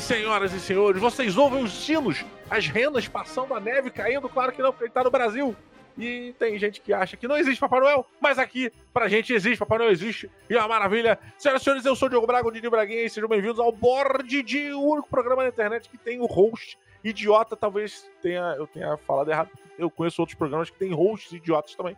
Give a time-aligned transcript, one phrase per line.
[0.00, 1.00] senhoras e senhores.
[1.00, 4.92] Vocês ouvem os sinos, as renas passando a neve caindo, claro que não, porque ele
[4.92, 5.54] tá no Brasil.
[5.96, 9.58] E tem gente que acha que não existe Papai Noel, mas aqui, pra gente, existe,
[9.58, 11.18] Papai Noel existe, e é uma maravilha.
[11.38, 13.72] Senhoras e senhores, eu sou o Diogo Braga, o Didi Braguinha, e sejam bem-vindos ao
[13.72, 18.66] Board de, o único programa na internet que tem o host idiota, talvez tenha, eu
[18.66, 19.50] tenha falado errado.
[19.78, 21.96] Eu conheço outros programas que tem hosts idiotas também.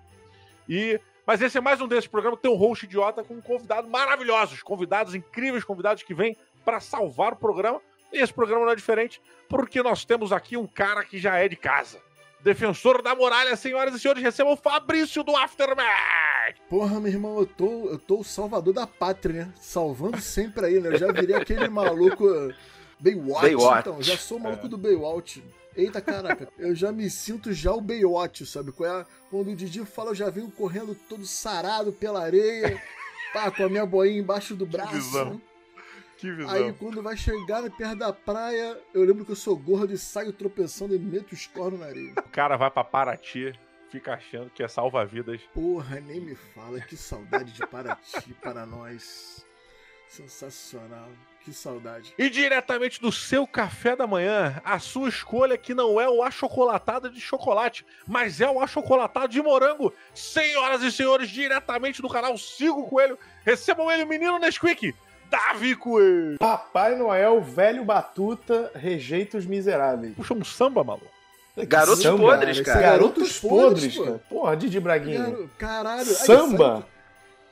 [0.68, 3.90] E mas esse é mais um desses programas que tem um host idiota com convidados
[3.90, 7.80] maravilhosos, convidados incríveis, convidados que vêm para salvar o programa.
[8.12, 11.48] E esse programa não é diferente, porque nós temos aqui um cara que já é
[11.48, 12.00] de casa.
[12.40, 16.56] Defensor da muralha, senhoras e senhores, recebam o Fabrício do Aftermath!
[16.70, 19.52] Porra, meu irmão, eu tô, eu tô o salvador da pátria, né?
[19.60, 20.90] Salvando sempre aí, né?
[20.90, 22.24] Eu já virei aquele maluco
[23.00, 23.80] Baywatch, Baywatch.
[23.80, 24.02] então.
[24.02, 24.68] Já sou o maluco é.
[24.68, 25.42] do Baywatch.
[25.76, 28.70] Eita, caraca, eu já me sinto já o Baywatch, sabe?
[28.70, 32.80] É quando o Didi fala, eu já venho correndo todo sarado pela areia,
[33.32, 35.40] pá, com a minha boinha embaixo do braço.
[36.18, 36.50] Que visão.
[36.52, 40.32] Aí quando vai chegar perto da praia, eu lembro que eu sou gordo e saio
[40.32, 42.12] tropeçando e meto os cornos na areia.
[42.18, 43.52] O cara vai pra Paraty,
[43.88, 45.40] fica achando que é salva-vidas.
[45.54, 49.46] Porra, nem me fala, que saudade de Paraty para nós.
[50.08, 51.08] Sensacional.
[51.44, 52.12] Que saudade.
[52.18, 57.08] E diretamente do seu café da manhã, a sua escolha que não é o achocolatado
[57.08, 59.94] de chocolate, mas é o achocolatado de morango.
[60.12, 64.94] Senhoras e senhores, diretamente do canal Sigo Coelho, recebam ele, o menino Nesquik,
[65.30, 66.38] Davi Coelho.
[66.38, 70.14] Papai Noel, velho batuta, rejeita os miseráveis.
[70.14, 71.06] Puxa um samba, maluco.
[71.56, 72.80] Garotos samba, podres, cara.
[72.80, 74.20] Garotos, podres, podres cara.
[74.28, 75.36] Porra, Didi Braguinha.
[75.58, 76.04] Caralho.
[76.04, 76.76] Samba.
[76.76, 76.98] Aí,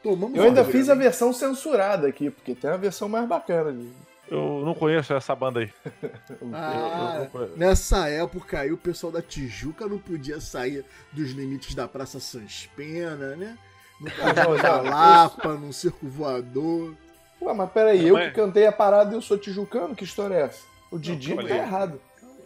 [0.03, 3.73] Tomamos eu ainda fiz a versão censurada aqui, porque tem a versão mais bacana.
[3.73, 3.89] De...
[4.31, 5.73] Eu não conheço essa banda aí.
[6.55, 11.75] ah, eu, eu nessa época aí o pessoal da Tijuca não podia sair dos limites
[11.75, 13.59] da Praça Sans Pena, né?
[14.01, 16.95] Não podia dar Lapa, num circo voador.
[17.41, 19.95] Ué, mas peraí, eu que cantei a parada e eu sou tijucano?
[19.95, 20.65] Que história é essa?
[20.91, 22.01] O Didi não, tá errado.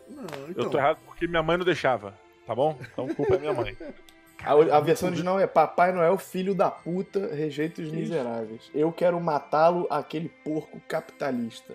[0.09, 0.65] Não, então...
[0.65, 2.15] Eu tô errado porque minha mãe não deixava,
[2.47, 2.77] tá bom?
[2.81, 3.77] Então culpa é minha mãe.
[4.43, 8.71] A, a, versão original é Papai Noel, filho da puta, rejeita os miseráveis.
[8.75, 11.75] Eu quero matá-lo, aquele porco capitalista.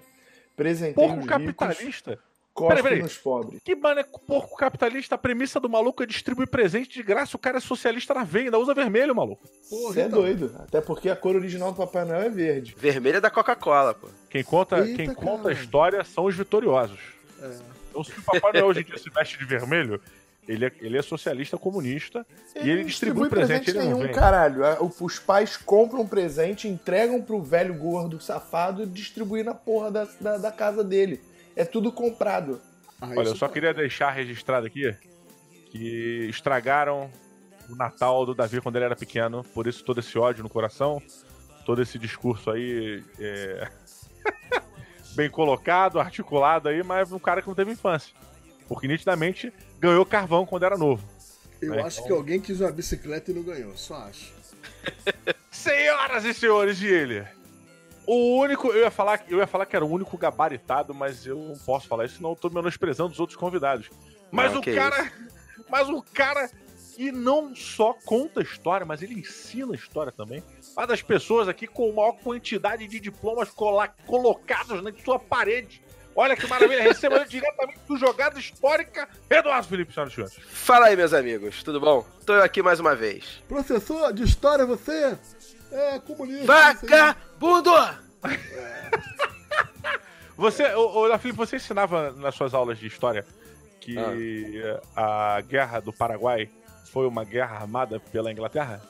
[0.56, 2.18] Presentei porco capitalista?
[2.56, 3.60] Cospe peraí, nos pobres.
[3.66, 5.16] Que mano é porco capitalista?
[5.16, 7.36] A premissa do maluco é distribuir presente de graça.
[7.36, 9.46] O cara é socialista na veia, ainda usa vermelho, maluco.
[9.70, 10.22] Você é então.
[10.22, 10.56] doido.
[10.58, 12.74] Até porque a cor original do Papai Noel é verde.
[12.78, 14.08] Vermelho é da Coca-Cola, pô.
[14.30, 16.98] Quem conta, Eita, quem conta a história são os vitoriosos.
[17.42, 17.58] É.
[17.90, 20.00] Então, se o Papai Noel hoje em dia se veste de vermelho,
[20.48, 24.64] ele é, ele é socialista comunista ele e ele distribui, distribui presente, presente nenhum, caralho.
[24.64, 29.92] É, os pais compram um presente, entregam pro velho gordo safado e distribuem na porra
[29.92, 31.20] da, da, da casa dele.
[31.56, 32.62] É tudo comprado.
[33.02, 34.96] Ah, Olha, eu só queria deixar registrado aqui
[35.72, 37.12] que estragaram
[37.70, 41.02] o Natal do Davi quando ele era pequeno, por isso todo esse ódio no coração,
[41.66, 43.70] todo esse discurso aí é...
[45.16, 48.14] bem colocado, articulado aí, mas um cara que não teve infância.
[48.68, 51.08] Porque nitidamente ganhou carvão quando era novo.
[51.62, 51.82] Eu né?
[51.84, 52.08] acho então...
[52.08, 54.34] que alguém quis uma bicicleta e não ganhou, só acho.
[55.52, 57.26] Senhoras e senhores, de ele.
[58.08, 61.38] O único, eu ia falar, eu ia falar que era o único gabaritado, mas eu
[61.38, 63.90] não posso falar isso, senão eu tô menosprezando os outros convidados.
[64.32, 65.66] Mas não, o cara, isso?
[65.70, 66.50] mas o cara
[66.96, 70.44] que não só conta história, mas ele ensina história também.
[70.78, 75.84] Uma das pessoas aqui com maior quantidade de diplomas colocados na sua parede
[76.16, 80.38] Olha que maravilha, recebendo diretamente do Jogada Histórica, Eduardo Felipe, senhoras e senhores.
[80.48, 82.06] Fala aí, meus amigos, tudo bom?
[82.26, 83.44] Tô aqui mais uma vez.
[83.50, 85.18] Professor de História, você
[85.76, 86.46] é comunista.
[86.46, 87.72] Vagabundo!
[90.38, 93.26] Você, ô, ô Felipe, você ensinava nas suas aulas de História
[93.80, 93.96] que
[94.96, 95.38] ah.
[95.38, 96.50] a Guerra do Paraguai
[96.92, 98.82] foi uma guerra armada pela Inglaterra?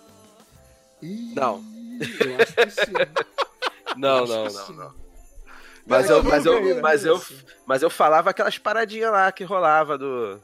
[1.01, 1.63] Não.
[1.99, 2.93] Eu acho que sim.
[3.97, 4.93] Não, não, não, não.
[5.85, 7.21] Mas eu, mas eu, mas eu,
[7.65, 10.37] mas eu falava aquelas paradinhas lá que rolava do,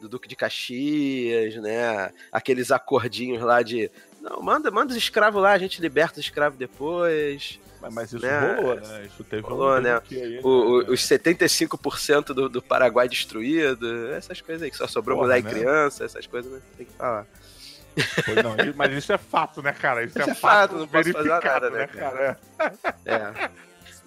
[0.00, 2.10] do Duque de Caxias, né?
[2.32, 3.90] Aqueles acordinhos lá de.
[4.28, 7.60] Não, manda, manda os escravos lá, a gente liberta os escravos depois.
[7.80, 8.56] Mas, mas isso né?
[8.56, 9.06] rolou, né?
[9.06, 10.02] Isso teve rolou, um né?
[10.10, 10.90] Aí, o, né?
[10.90, 15.48] Os 75% do, do Paraguai destruído, essas coisas aí, que só sobrou Porra, mulher né?
[15.48, 16.60] e criança, essas coisas, né?
[16.76, 17.24] Tem que falar.
[18.42, 20.02] não, mas isso é fato, né, cara?
[20.04, 22.38] Isso, isso é, é, fato, não posso fazer nada, né, cara?
[22.58, 22.80] cara?
[23.04, 23.50] É.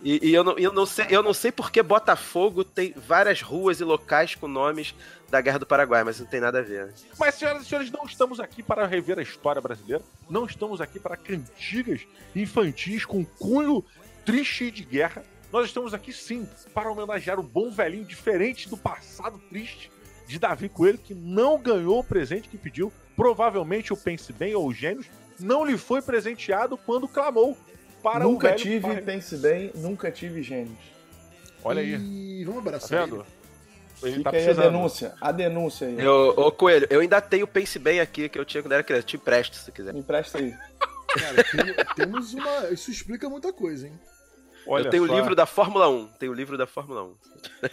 [0.03, 3.81] E, e, eu, não, eu, não sei, eu não sei porque Botafogo tem várias ruas
[3.81, 4.95] e locais com nomes
[5.29, 6.91] da Guerra do Paraguai, mas não tem nada a ver.
[7.17, 10.99] Mas, senhoras e senhores, não estamos aqui para rever a história brasileira, não estamos aqui
[10.99, 12.01] para cantigas
[12.35, 13.83] infantis com cunho
[14.25, 15.23] triste de guerra.
[15.51, 19.91] Nós estamos aqui sim para homenagear o bom velhinho diferente do passado triste
[20.27, 22.91] de Davi Coelho, que não ganhou o presente que pediu.
[23.15, 25.07] Provavelmente o Pense Bem ou o Gênios
[25.39, 27.57] não lhe foi presenteado quando clamou
[28.03, 29.01] para nunca o velho tive, pai.
[29.01, 30.77] pense bem, nunca tive gênios.
[31.63, 31.95] Olha aí.
[31.95, 33.15] E vamos Tá abraçar vendo?
[33.17, 33.25] ele.
[34.03, 34.71] Ele Fica tá aí a precisando.
[34.71, 35.99] denúncia, a denúncia aí.
[35.99, 38.83] Eu, ô Coelho, eu ainda tenho o Pense Bem aqui que eu tinha quando era
[38.83, 39.03] criança.
[39.07, 39.93] Te empresto se quiser.
[39.93, 40.55] Me empresta aí.
[41.17, 42.69] Cara, tem- temos uma.
[42.69, 43.99] Isso explica muita coisa, hein?
[44.67, 46.07] Olha eu tenho o livro da Fórmula 1.
[46.19, 47.15] Tenho o livro da Fórmula 1.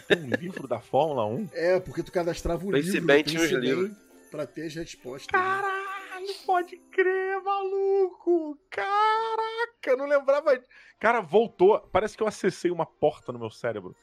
[0.08, 1.48] tem um livro da Fórmula 1.
[1.52, 3.06] É, porque tu cadastrava o Pense livro.
[3.06, 3.96] bem, do tinha os Pense Bem livros.
[4.30, 5.26] Pra ter as respostas.
[5.32, 5.38] né?
[5.38, 8.58] Caralho, pode crer, maluco!
[8.70, 10.58] Caraca, eu não lembrava.
[10.98, 11.78] Cara, voltou.
[11.92, 13.94] Parece que eu acessei uma porta no meu cérebro.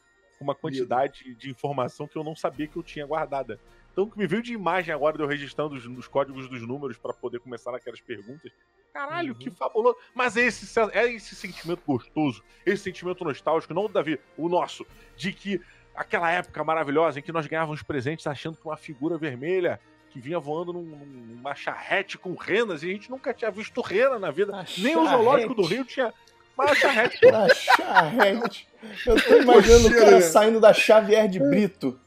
[0.43, 3.59] Com uma quantidade de informação que eu não sabia que eu tinha guardada.
[3.91, 6.61] Então, o que me veio de imagem agora de eu registrando os, os códigos dos
[6.67, 8.51] números pra poder começar naquelas perguntas.
[8.91, 9.97] Caralho, que fabuloso.
[10.13, 14.85] Mas é esse, é esse sentimento gostoso, esse sentimento nostálgico, não o Davi, o nosso,
[15.15, 15.61] de que
[15.95, 19.79] aquela época maravilhosa em que nós ganhávamos presentes achando que uma figura vermelha
[20.09, 24.19] que vinha voando num- numa charrete com renas e a gente nunca tinha visto rena
[24.19, 24.51] na vida.
[24.51, 25.75] Uma Nem o zoológico do charrete.
[25.75, 26.13] Rio tinha.
[26.57, 27.19] Mas a charrete.
[27.31, 28.67] Na charrete.
[29.05, 30.21] Eu tô imaginando o Cocheira, cara né?
[30.21, 31.97] saindo da Xavier de Brito,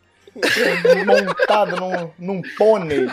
[1.07, 3.09] montado num, num pônei,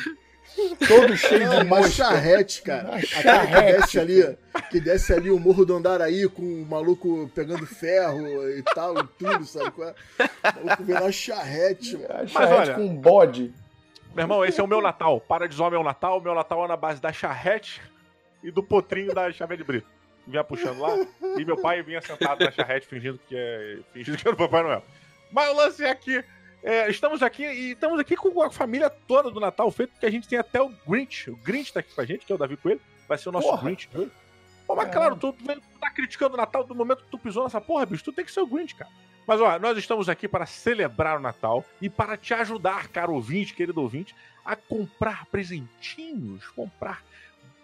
[0.88, 2.89] todo cheio de uma charrete, cara.
[2.89, 3.12] Uma Aquela
[3.45, 3.77] que charrete.
[3.81, 4.38] desce ali,
[4.69, 9.07] que desce ali o morro do Andaraí com o maluco pegando ferro e tal, e
[9.18, 9.71] tudo, sabe?
[9.81, 9.94] é?
[10.62, 12.07] O maluco vem na charrete, mano.
[12.13, 13.53] A charrete olha- com um bode.
[14.13, 15.19] Meu irmão, esse é o meu Natal.
[15.21, 16.21] Para de zoar meu Natal.
[16.21, 17.81] Meu Natal é na base da charrete
[18.44, 19.88] e do potrinho da Xavier de Brito.
[20.25, 20.96] Vinha puxando lá.
[21.38, 24.64] E meu pai vinha sentado na charrete fingindo que, é, fingindo que era o Papai
[24.64, 24.84] Noel.
[25.31, 26.24] Mas o lance é aqui.
[26.64, 30.12] é, estamos aqui e estamos aqui com a família toda do Natal feito, porque a
[30.12, 31.30] gente tem até o Grinch.
[31.30, 32.80] O Grinch tá aqui com a gente, que é o Davi Coelho.
[33.08, 33.64] Vai ser o nosso Porra.
[33.64, 33.90] Grinch.
[34.66, 34.92] Pô, mas É.
[34.92, 38.04] claro, tu, tu tá criticando o Natal do momento que tu pisou nessa porra, bicho.
[38.04, 38.90] Tu tem que ser o Grinch, cara.
[39.28, 43.54] Mas ó, nós estamos aqui para celebrar o Natal e para te ajudar, caro ouvinte,
[43.54, 44.16] querido ouvinte,
[44.46, 47.04] a comprar presentinhos, comprar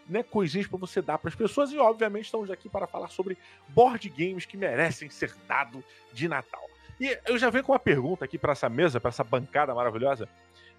[0.10, 3.38] né, coisinhas para você dar para as pessoas e obviamente estamos aqui para falar sobre
[3.70, 6.68] board games que merecem ser dado de Natal.
[7.00, 10.28] E eu já venho com uma pergunta aqui para essa mesa, para essa bancada maravilhosa.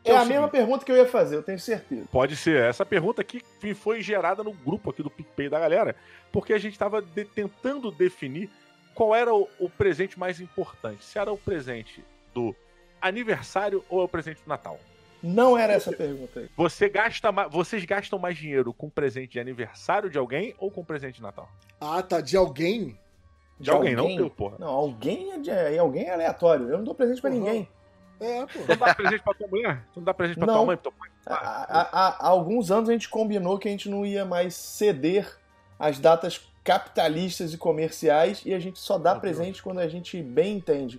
[0.05, 2.07] que É a mesma pergunta que eu ia fazer, eu tenho certeza.
[2.13, 2.63] Pode ser.
[2.63, 5.97] Essa pergunta aqui que foi gerada no grupo aqui do PicPay da galera,
[6.31, 7.01] porque a gente estava
[7.35, 8.51] tentando definir
[8.95, 11.05] qual era o, o presente mais importante.
[11.05, 12.05] Se era o presente
[12.35, 12.55] do
[13.01, 14.79] aniversário ou é o presente do Natal.
[15.23, 16.49] Não era essa a pergunta aí.
[16.57, 20.85] Você gasta ma- vocês gastam mais dinheiro com presente de aniversário de alguém ou com
[20.85, 21.49] presente de Natal?
[21.81, 22.99] Ah, tá, de alguém?
[23.59, 24.57] De, alguém, não teu, porra.
[24.59, 26.69] Não, alguém é, de, é alguém é aleatório.
[26.71, 27.37] Eu não dou presente pra Uhum.
[27.37, 27.69] ninguém.
[28.19, 28.59] É, pô.
[28.61, 29.83] Tu não dá presente pra tua mulher?
[29.93, 30.55] Tu não dá presente pra Não.
[30.55, 31.11] tua mãe, pra teu pai?
[31.27, 34.55] Há, há- há- há alguns anos a gente combinou que a gente não ia mais
[34.55, 35.37] ceder
[35.79, 40.57] às datas capitalistas e comerciais e a gente só dá presente quando a gente bem
[40.57, 40.99] entende.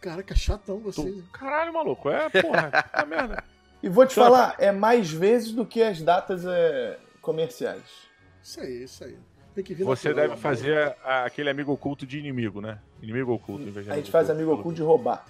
[0.00, 1.14] Caraca, chatão vocês.
[1.14, 1.22] Tu...
[1.32, 2.10] Caralho, maluco.
[2.10, 2.70] É, porra.
[2.82, 3.44] Puta merda.
[3.82, 7.82] E vou te falar, é mais vezes do que as datas é, comerciais.
[8.42, 9.16] Isso aí, isso aí.
[9.54, 12.78] Tem que vir Você natural, deve fazer a- aquele amigo oculto de inimigo, né?
[13.02, 15.26] Inimigo oculto, em vez de A gente faz amigo oculto de roubar.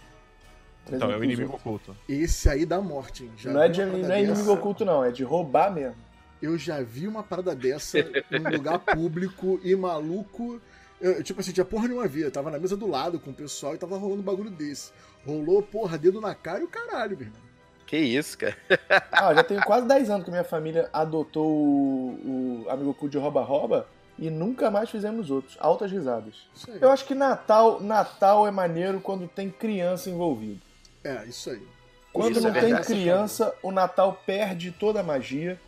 [0.87, 1.97] Então, é o inimigo oculto.
[2.09, 3.33] Esse aí dá morte, hein?
[3.37, 4.53] Já Não é, de, não é inimigo dessa.
[4.53, 5.97] oculto, não, é de roubar mesmo.
[6.41, 7.99] Eu já vi uma parada dessa
[8.31, 10.61] num lugar público e maluco.
[11.01, 12.25] eu, tipo assim, tinha porra nenhuma ver.
[12.27, 14.93] Eu tava na mesa do lado com o pessoal e tava rolando um bagulho desse.
[15.25, 17.52] Rolou, porra, dedo na cara e o caralho, meu irmão.
[17.87, 18.57] Que isso, cara.
[19.13, 23.19] Ah, já tenho quase 10 anos que minha família adotou o, o amigo oculto de
[23.19, 23.87] rouba-rouba
[24.19, 25.57] e nunca mais fizemos outros.
[25.61, 26.35] Altas risadas.
[26.55, 26.79] Isso aí.
[26.81, 30.61] Eu acho que Natal, Natal é maneiro quando tem criança envolvida.
[31.05, 31.63] É, isso aí.
[32.13, 32.87] Quando Isso não é tem verdade.
[32.87, 35.59] criança, o Natal perde toda a magia.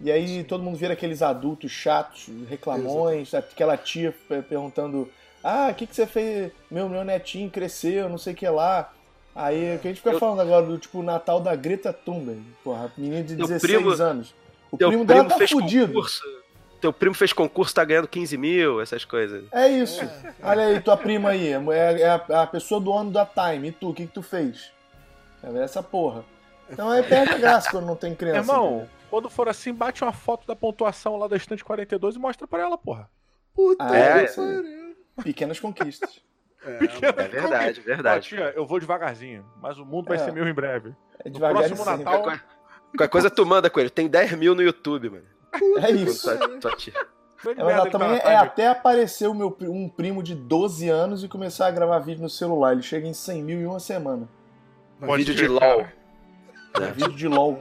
[0.00, 5.08] E aí todo mundo vira aqueles adultos chatos, reclamões, aquela tia pe- perguntando:
[5.42, 6.52] Ah, o que, que você fez?
[6.70, 8.92] Meu, meu netinho cresceu, não sei o que lá.
[9.36, 12.42] Aí o que a gente fica Eu- falando agora do tipo Natal da Greta Thunberg,
[12.64, 14.34] porra, menina de Teu 16 primo- anos.
[14.70, 15.92] O Teu primo, primo, dela tá fez fudido.
[15.92, 16.22] concurso.
[16.80, 19.44] Teu primo fez concurso, tá ganhando 15 mil, essas coisas.
[19.52, 20.00] É isso.
[20.42, 21.52] Olha aí, tua prima aí.
[21.52, 23.68] É, é a, a pessoa do ano da Time.
[23.68, 24.70] E tu, o que, que tu fez?
[25.42, 26.24] É essa porra.
[26.70, 28.38] Então aí perde a graça quando não tem criança.
[28.40, 28.88] Irmão, entendeu?
[29.10, 32.62] quando for assim, bate uma foto da pontuação lá da estante 42 e mostra pra
[32.62, 33.08] ela, porra.
[33.54, 34.96] Puta Ah, é, que pariu.
[35.22, 36.20] Pequenas conquistas.
[36.66, 38.28] É, Pequena É verdade, verdade.
[38.28, 40.20] tia, eu vou devagarzinho, mas o mundo vai É.
[40.20, 40.94] ser meu em breve.
[41.24, 41.96] É No devagar e próximo.
[41.98, 42.22] Natal,
[42.90, 43.90] Qualquer coisa tu manda com ele.
[43.90, 45.24] Tem 10 mil no YouTube, mano.
[45.84, 46.30] É isso.
[46.30, 51.66] É, tá também é até aparecer o meu, um primo de 12 anos e começar
[51.66, 52.72] a gravar vídeo no celular.
[52.72, 54.28] Ele chega em 100 mil em uma semana.
[54.98, 55.46] Pode Vídeo de.
[55.48, 55.86] LOL.
[56.80, 56.90] É.
[56.92, 57.58] Vídeo de LOL.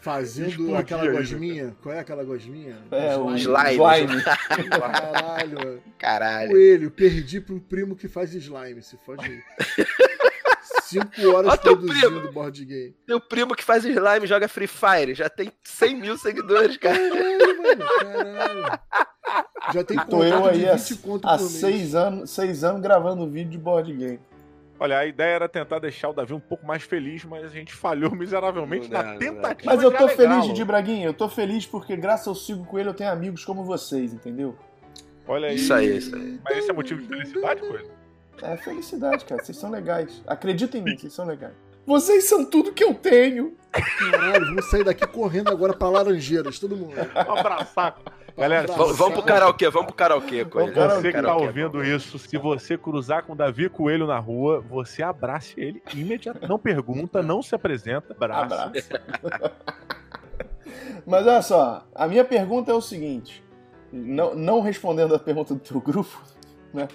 [0.00, 1.76] Fazendo Explodir aquela gosminha.
[1.82, 2.78] Qual é aquela gosminha?
[2.90, 3.72] É, o Slime.
[3.72, 4.22] slime.
[4.70, 5.82] Caralho, mano.
[5.98, 6.50] Caralho.
[6.50, 8.80] Coelho, perdi pro primo que faz slime.
[8.82, 9.42] Se fode aí.
[10.84, 12.94] Cinco horas produzindo board game.
[13.06, 15.14] Teu primo que faz slime joga Free Fire.
[15.14, 16.96] Já tem 100 mil seguidores, cara.
[16.96, 18.80] Caralho, mano, caralho.
[19.74, 20.74] Já tem Tô eu aí há,
[21.24, 24.20] há seis, anos, seis anos gravando vídeo de board game.
[24.80, 27.72] Olha, a ideia era tentar deixar o Davi um pouco mais feliz, mas a gente
[27.72, 29.74] falhou miseravelmente não, na tentativa.
[29.74, 31.06] Mas eu tô feliz, Didi Braguinha.
[31.06, 34.56] Eu tô feliz porque, graças ao sigo com ele, eu tenho amigos como vocês, entendeu?
[35.26, 35.56] Olha aí.
[35.56, 36.40] Isso aí, isso aí.
[36.44, 37.90] Mas esse é motivo de felicidade, coisa?
[38.42, 39.42] É felicidade, cara.
[39.42, 40.22] Vocês são legais.
[40.26, 41.54] Acredita em mim, vocês são legais.
[41.84, 43.56] Vocês são tudo que eu tenho.
[43.72, 46.94] Caralho, vamos sair daqui correndo agora pra Laranjeiras, todo mundo.
[46.94, 47.98] Um abraçar.
[48.38, 50.44] Galera, vamos, vamos pro karaokê, vamos pro karaokê.
[50.44, 50.70] Com ele.
[50.72, 55.02] Você que tá ouvindo isso, se você cruzar com o Davi Coelho na rua, você
[55.02, 56.48] abrace ele imediatamente.
[56.48, 58.62] Não pergunta, não se apresenta, abraça.
[58.62, 59.02] abraça.
[61.04, 63.42] Mas olha só, a minha pergunta é o seguinte:
[63.92, 66.22] não, não respondendo a pergunta do teu grupo,
[66.72, 66.86] né?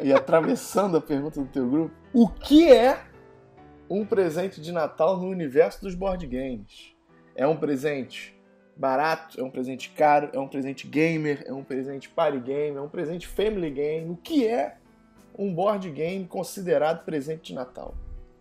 [0.00, 3.02] E atravessando a pergunta do teu grupo, o que é
[3.90, 6.94] um presente de Natal no universo dos board games?
[7.34, 8.37] É um presente
[8.78, 12.80] barato, é um presente caro, é um presente gamer, é um presente party game, é
[12.80, 14.10] um presente family game.
[14.10, 14.76] O que é
[15.36, 17.94] um board game considerado presente de Natal?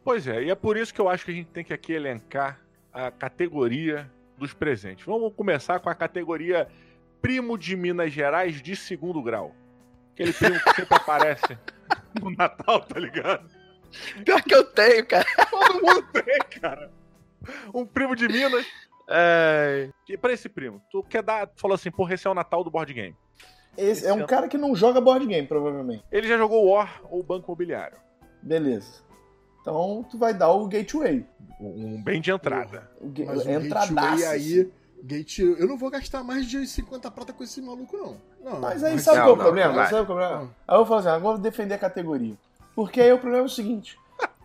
[0.03, 1.91] Pois é, e é por isso que eu acho que a gente tem que aqui
[1.91, 2.61] elencar
[2.93, 5.05] a categoria dos presentes.
[5.05, 6.67] Vamos começar com a categoria
[7.21, 9.53] primo de Minas Gerais de segundo grau.
[10.13, 11.57] Aquele primo que sempre aparece
[12.21, 13.49] no Natal, tá ligado?
[14.23, 15.25] Pior que eu tenho, cara.
[15.49, 16.91] Todo mundo tem, cara.
[17.73, 18.65] Um primo de Minas
[19.09, 19.89] é...
[20.07, 21.47] E pra esse primo, tu quer dar.
[21.47, 23.15] Tu falou assim, porra, esse é o Natal do board game.
[23.77, 24.27] Esse, esse é um ano...
[24.27, 26.03] cara que não joga board game, provavelmente.
[26.11, 27.97] Ele já jogou War ou Banco Imobiliário.
[28.41, 29.03] Beleza.
[29.61, 31.25] Então tu vai dar o Gateway.
[31.59, 32.89] Um bem de entrada.
[33.01, 33.25] O, ga...
[33.25, 34.71] Mas o Gateway aí.
[35.03, 38.17] Gate, eu não vou gastar mais de 50 prata com esse maluco, não.
[38.43, 39.85] não mas aí sabe qual é o problema?
[39.85, 40.55] Sabe o problema?
[40.67, 42.35] Aí eu vou falar assim, agora eu vou defender a categoria.
[42.75, 43.97] Porque aí o problema é o seguinte: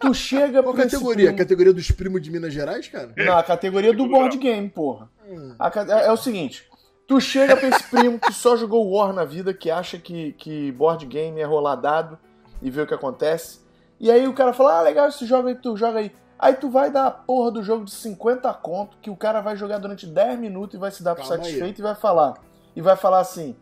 [0.03, 1.27] Tu chega Qual categoria?
[1.27, 1.39] Primo...
[1.39, 3.13] Categoria dos primos de Minas Gerais, cara?
[3.17, 5.09] Não, a categoria do board game, porra.
[5.29, 5.55] Hum.
[5.57, 6.69] A, é, é, o seguinte:
[7.07, 10.73] tu chega pra esse primo que só jogou War na vida, que acha que, que
[10.73, 12.19] board game é rolar dado
[12.61, 13.61] e ver o que acontece.
[14.01, 16.13] E aí o cara fala: ah, legal esse jogo aí, tu joga aí.
[16.37, 19.57] Aí tu vai dar a porra do jogo de 50 conto, que o cara vai
[19.57, 21.75] jogar durante 10 minutos e vai se dar por satisfeito aí.
[21.79, 22.35] e vai falar.
[22.75, 23.55] E vai falar assim: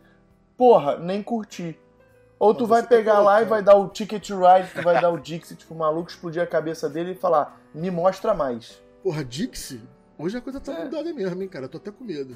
[0.57, 1.77] porra, nem curti.
[2.41, 5.11] Ou tu vai tá pegar lá e vai dar o Ticket Ride, tu vai dar
[5.11, 8.81] o Dixie pro maluco explodir a cabeça dele e falar, me mostra mais.
[9.03, 9.79] Porra, Dixie?
[10.17, 10.83] Hoje a coisa tá é.
[10.83, 11.65] mudada mesmo, hein, cara?
[11.65, 12.35] Eu tô até com medo.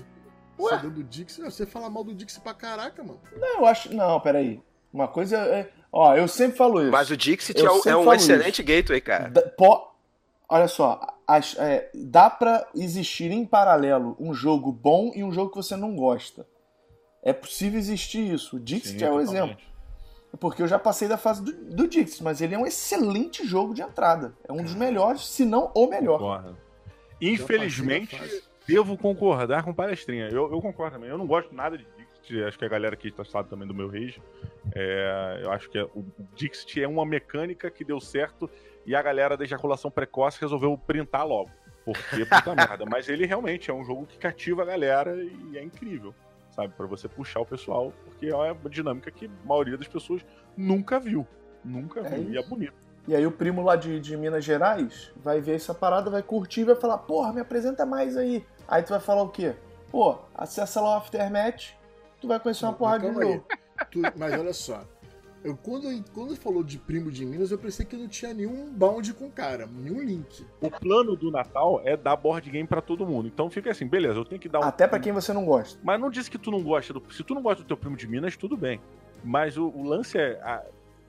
[0.60, 0.78] Ué?
[0.78, 3.20] Você do Dixie, você fala mal do Dixie pra caraca, mano.
[3.36, 3.92] Não, eu acho.
[3.96, 4.62] Não, peraí.
[4.94, 5.72] Uma coisa é.
[5.92, 6.92] Ó, eu sempre falo isso.
[6.92, 8.64] Mas o Dixit é, é um excelente isso.
[8.64, 9.30] gateway, cara.
[9.30, 9.92] Da, po...
[10.48, 15.50] Olha só, as, é, dá pra existir em paralelo um jogo bom e um jogo
[15.50, 16.46] que você não gosta.
[17.24, 18.58] É possível existir isso.
[18.58, 19.58] O Dixit é o exemplo.
[20.40, 23.74] Porque eu já passei da fase do, do Dix, mas ele é um excelente jogo
[23.74, 24.34] de entrada.
[24.48, 26.20] É um dos melhores, se não o melhor.
[26.20, 26.58] Concordo.
[27.22, 28.18] Infelizmente,
[28.68, 30.28] devo concordar com o palestrinha.
[30.28, 31.10] Eu, eu, concordo também.
[31.10, 32.44] Eu não gosto nada de Dixit.
[32.44, 34.22] Acho que a galera aqui está sabe também do meu rage.
[34.74, 36.04] É, eu acho que é, o
[36.36, 38.50] Dixit é uma mecânica que deu certo
[38.86, 41.52] e a galera da ejaculação precoce resolveu printar logo.
[41.86, 42.86] Porque puta merda.
[42.86, 46.14] Mas ele realmente é um jogo que cativa a galera e é incrível
[46.56, 46.74] sabe?
[46.76, 51.00] Para você puxar o pessoal, porque é uma dinâmica que a maioria das pessoas nunca
[51.00, 51.28] viu.
[51.64, 52.24] Nunca é viu.
[52.24, 52.32] Isso.
[52.32, 52.74] E é bonito.
[53.08, 56.62] E aí o primo lá de, de Minas Gerais vai ver essa parada, vai curtir
[56.62, 58.44] e vai falar, porra, me apresenta mais aí.
[58.68, 59.56] Aí tu vai falar o quê?
[59.92, 61.74] Pô, acessa lá o Aftermatch,
[62.20, 63.46] tu vai conhecer uma porrada de novo.
[64.18, 64.84] Mas olha só,
[65.46, 69.14] eu, quando, quando falou de primo de Minas, eu pensei que não tinha nenhum bound
[69.14, 70.44] com o cara, nenhum link.
[70.60, 73.28] O plano do Natal é dar board game para todo mundo.
[73.28, 74.64] Então fica assim, beleza, eu tenho que dar um.
[74.64, 75.80] Até para quem você não gosta.
[75.84, 77.14] Mas não disse que tu não gosta do.
[77.14, 78.82] Se tu não gosta do teu primo de Minas, tudo bem.
[79.24, 80.42] Mas o, o lance é.
[80.42, 80.64] A,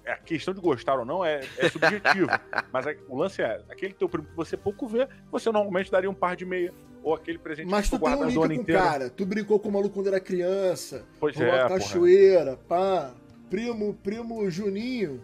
[0.04, 2.28] é a questão de gostar ou não é, é subjetivo.
[2.70, 6.10] mas a, o lance é, aquele teu primo que você pouco vê, você normalmente daria
[6.10, 6.74] um par de meia.
[7.02, 9.08] Ou aquele presente mas que tu, guarda tem um link com o cara.
[9.08, 11.06] Tu brincou com o maluco quando era criança.
[11.18, 13.14] Pois é, cachoeira, pá
[13.50, 15.22] primo, primo Juninho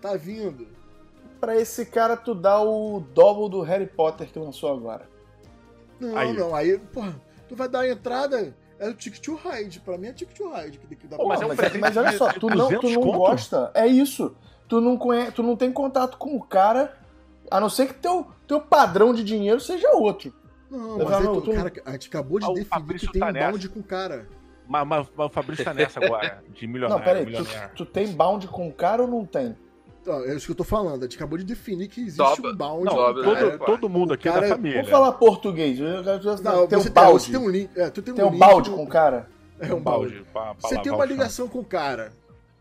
[0.00, 0.66] tá vindo.
[1.40, 5.08] Pra esse cara, tu dá o double do Harry Potter que lançou agora.
[6.00, 6.32] Não, aí.
[6.32, 8.54] não, aí, porra, tu vai dar a entrada.
[8.78, 9.80] É o Ticket to Ride.
[9.80, 10.78] Pra mim é Ticket to Ride.
[10.78, 13.70] Que dá Pô, mas, é um mas, mas, olha só, tu não, tu não gosta.
[13.74, 14.36] É isso.
[14.68, 16.96] Tu não, conhece, tu não tem contato com o cara,
[17.50, 20.32] a não ser que teu, teu padrão de dinheiro seja outro.
[20.70, 23.32] Não, mas aí, tu, cara, a gente acabou de ah, definir que tem tá um
[23.32, 24.28] balde com o cara.
[24.68, 26.98] Mas, mas, mas, o Fabrício tá nessa agora, de milionário.
[26.98, 29.56] Não, peraí, tu, tu, tem bound com o cara ou não tem?
[30.04, 31.00] Não, é isso que eu tô falando.
[31.00, 32.50] A gente acabou de definir que existe Dobra.
[32.50, 32.84] um bound.
[32.84, 34.76] Não, todo, todo, mundo aqui cara, é da família.
[34.78, 35.78] Vamos falar português.
[35.78, 37.30] Não, tem um balde.
[37.30, 39.28] Tem, um link, é, tu tem, tem um, um balde com o cara?
[39.58, 40.24] É um balde.
[40.60, 42.12] Você tem uma ligação com o cara.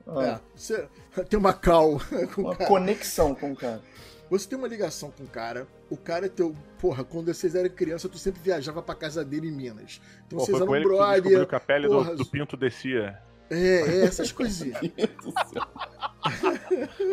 [0.08, 0.24] Ah.
[0.24, 0.88] É, você
[1.30, 2.00] tem uma call
[2.34, 2.70] com uma cara.
[2.70, 3.82] conexão com o cara.
[4.30, 6.56] Você tem uma ligação com o cara, o cara é teu.
[6.80, 10.02] Porra, quando vocês eram criança, tu sempre viajava pra casa dele em Minas.
[10.26, 11.40] Então Pô, vocês eram brother.
[11.40, 13.20] Que, que a pele do, do, pinto descia.
[13.50, 14.80] É, é essas coisinhas.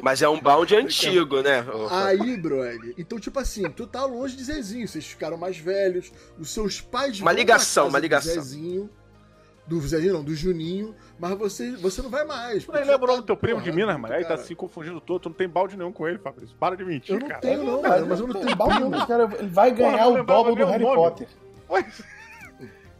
[0.02, 1.64] Mas é um bound antigo, né?
[1.90, 2.94] Aí, brother.
[2.98, 4.88] Então, tipo assim, tu tá longe de Zezinho.
[4.88, 6.12] Vocês ficaram mais velhos.
[6.38, 8.34] Os seus pais Uma ligação, uma ligação.
[8.34, 8.90] Do Zezinho.
[9.66, 10.94] Do Zezinho, não, do Juninho.
[11.18, 12.66] Mas você, você não vai mais.
[12.66, 14.12] Mas lembra o nome do teu primo de Minas, mano?
[14.12, 15.20] Aí tá se confundindo todo.
[15.20, 16.54] Tu não tem balde nenhum com ele, Fabrício.
[16.56, 17.40] Para de mentir, eu não cara.
[17.40, 19.06] Tenho, não, cara, mas eu não tenho balde nenhum.
[19.06, 20.96] Cara, ele vai ganhar Porra, o dobro do Harry nome.
[20.96, 21.28] Potter.
[21.70, 21.86] Ué.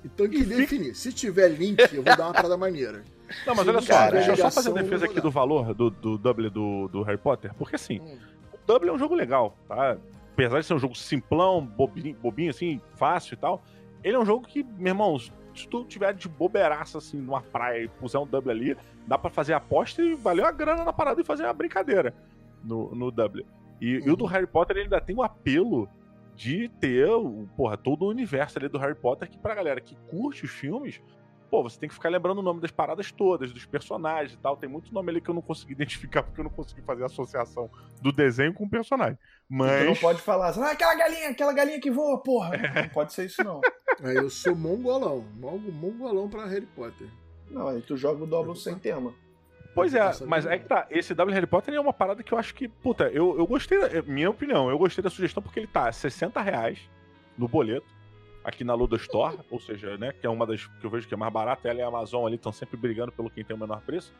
[0.04, 0.94] Então que definir.
[0.94, 3.02] Se tiver link, eu vou dar uma parada maneira.
[3.47, 5.90] Não, mas olha só, cara, deixa eu só fazer a defesa aqui do valor do,
[5.90, 8.18] do double do, do Harry Potter, porque assim, hum.
[8.52, 9.97] o double é um jogo legal, tá?
[10.33, 13.62] Apesar de ser um jogo simplão, bobinho, bobinho assim, fácil e tal,
[14.02, 15.18] ele é um jogo que, meu irmão,
[15.54, 19.30] se tu tiver de bobeiraça assim numa praia e puser um double ali, dá para
[19.30, 22.14] fazer aposta e valeu a grana na parada e fazer uma brincadeira
[22.62, 23.46] no, no double.
[23.80, 24.06] E, uhum.
[24.06, 24.30] e o do uhum.
[24.30, 25.88] Harry Potter ele ainda tem o apelo
[26.34, 27.06] de ter,
[27.56, 31.00] porra, todo o universo ali do Harry Potter que pra galera que curte os filmes,
[31.50, 34.56] pô, você tem que ficar lembrando o nome das paradas todas, dos personagens e tal.
[34.56, 37.70] Tem muito nome ali que eu não consegui identificar porque eu não consegui fazer associação
[38.02, 39.18] do desenho com o personagem.
[39.48, 39.82] Mas.
[39.82, 42.56] Tu não pode falar assim, ah, aquela galinha, aquela galinha que voa, porra.
[42.56, 42.82] É.
[42.82, 43.60] Não pode ser isso, não.
[44.02, 45.24] Aí eu sou mongolão.
[45.34, 47.08] Mongolão pra Harry Potter.
[47.50, 49.14] Não, aí tu joga o dobro sem tema.
[49.74, 50.86] Pois é, mas é que tá.
[50.88, 53.78] Esse W Harry Potter é uma parada que eu acho que, puta, eu, eu gostei,
[53.78, 56.78] é, minha opinião, eu gostei da sugestão porque ele tá 60 reais
[57.36, 57.86] no boleto,
[58.44, 61.14] aqui na Ludo Store, ou seja, né, que é uma das que eu vejo que
[61.14, 63.58] é mais barata, ela e a Amazon ali estão sempre brigando pelo quem tem o
[63.58, 64.12] menor preço.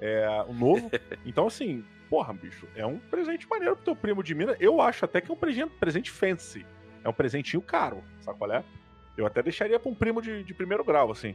[0.00, 0.90] É o novo.
[1.26, 4.56] Então, assim, porra, bicho, é um presente maneiro pro teu primo de mina.
[4.60, 6.64] Eu acho até que é um presente, presente fancy.
[7.02, 8.64] É um presentinho caro, sabe qual é?
[9.16, 11.34] Eu até deixaria pra um primo de, de primeiro grau, assim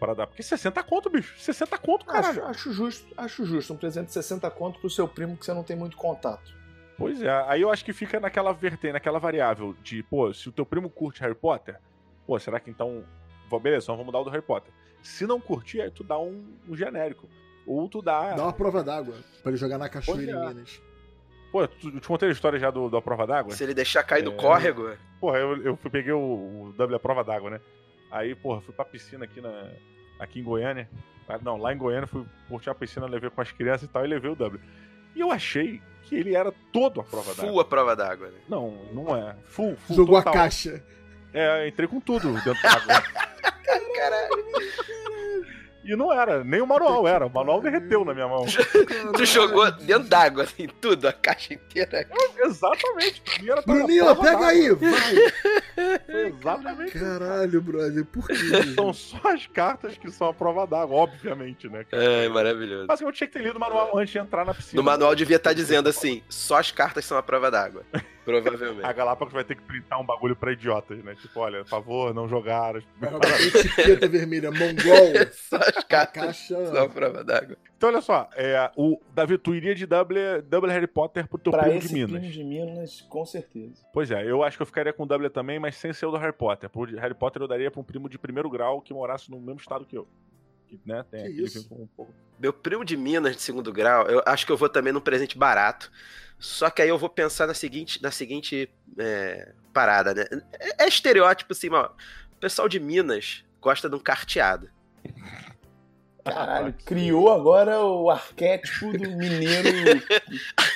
[0.00, 0.26] para dar.
[0.26, 1.38] Porque 60 conto, bicho.
[1.38, 2.30] 60 conto, cara.
[2.30, 3.74] Acho, acho, justo, acho justo.
[3.74, 6.58] Um presente de 60 conto pro seu primo que você não tem muito contato.
[7.00, 10.52] Pois é, aí eu acho que fica naquela vertente, naquela variável de, pô, se o
[10.52, 11.78] teu primo curte Harry Potter,
[12.26, 13.02] pô, será que então.
[13.50, 14.70] Beleza, então vamos mudar o do Harry Potter.
[15.02, 17.26] Se não curtir, aí tu dá um, um genérico.
[17.66, 18.34] Ou tu dá.
[18.34, 20.48] Dá uma prova d'água pra ele jogar na cachoeira em é.
[20.48, 20.82] Minas.
[21.50, 23.54] Pô, tu, te contei a história já do, da prova d'água?
[23.54, 24.24] Se ele deixar cair é...
[24.26, 24.94] no córrego.
[25.18, 26.18] Porra, eu, eu peguei o,
[26.68, 27.60] o W a prova d'água, né?
[28.10, 29.70] Aí, porra, fui pra piscina aqui, na,
[30.18, 30.86] aqui em Goiânia.
[31.26, 34.04] Ah, não, lá em Goiânia fui curtir a piscina, levei com as crianças e tal,
[34.04, 34.60] e levei o W.
[35.14, 37.50] E eu achei que ele era todo a prova d'água.
[37.50, 38.38] Full a prova d'água, né?
[38.48, 39.36] Não, não é.
[39.46, 40.32] Full, full Jogou total.
[40.32, 40.82] a caixa.
[41.32, 43.02] É, entrei com tudo dentro da água.
[43.96, 44.44] Caralho.
[45.82, 47.26] E não era, nem o manual era.
[47.26, 48.44] O manual derreteu na minha mão.
[49.16, 52.06] tu jogou dentro d'água, assim, tudo, a caixa inteira.
[52.38, 53.22] exatamente.
[53.66, 56.00] Bruninho, pega aí, vai.
[56.06, 56.98] Foi exatamente.
[56.98, 58.34] Caralho, brother, por quê?
[58.74, 61.84] São só as cartas que são a prova d'água, obviamente, né?
[61.92, 62.86] É, maravilhoso.
[62.88, 64.80] Mas eu tinha que ter lido o manual antes de entrar na piscina.
[64.80, 67.84] No manual devia estar dizendo assim: só as cartas são a prova d'água.
[68.30, 68.84] Provavelmente.
[68.84, 71.14] A Galápagos vai ter que printar um bagulho pra idiotas, né?
[71.14, 72.74] Tipo, olha, por favor, não jogar.
[72.76, 75.10] Etiqueta vermelha, mongol.
[75.32, 77.56] Só as cartas só prova d'água.
[77.76, 81.50] Então, olha só, é, o Davi, tu iria de double, double Harry Potter pro teu
[81.50, 82.10] pra primo esse de Minas.
[82.10, 83.86] primo de Minas, com certeza.
[83.92, 86.18] Pois é, eu acho que eu ficaria com double também, mas sem ser o do
[86.18, 86.68] Harry Potter.
[86.68, 89.60] Pro Harry Potter eu daria pra um primo de primeiro grau que morasse no mesmo
[89.60, 90.06] estado que eu.
[90.66, 91.66] Que, né, tem que isso?
[91.72, 92.14] Um pouco...
[92.38, 95.36] Meu primo de Minas de segundo grau, eu acho que eu vou também num presente
[95.36, 95.90] barato.
[96.40, 100.24] Só que aí eu vou pensar na seguinte, na seguinte é, parada, né?
[100.58, 101.90] É, é estereótipo assim, ó.
[102.32, 104.70] O pessoal de Minas gosta de um carteado.
[106.24, 110.00] Caralho, criou agora o arquétipo do mineiro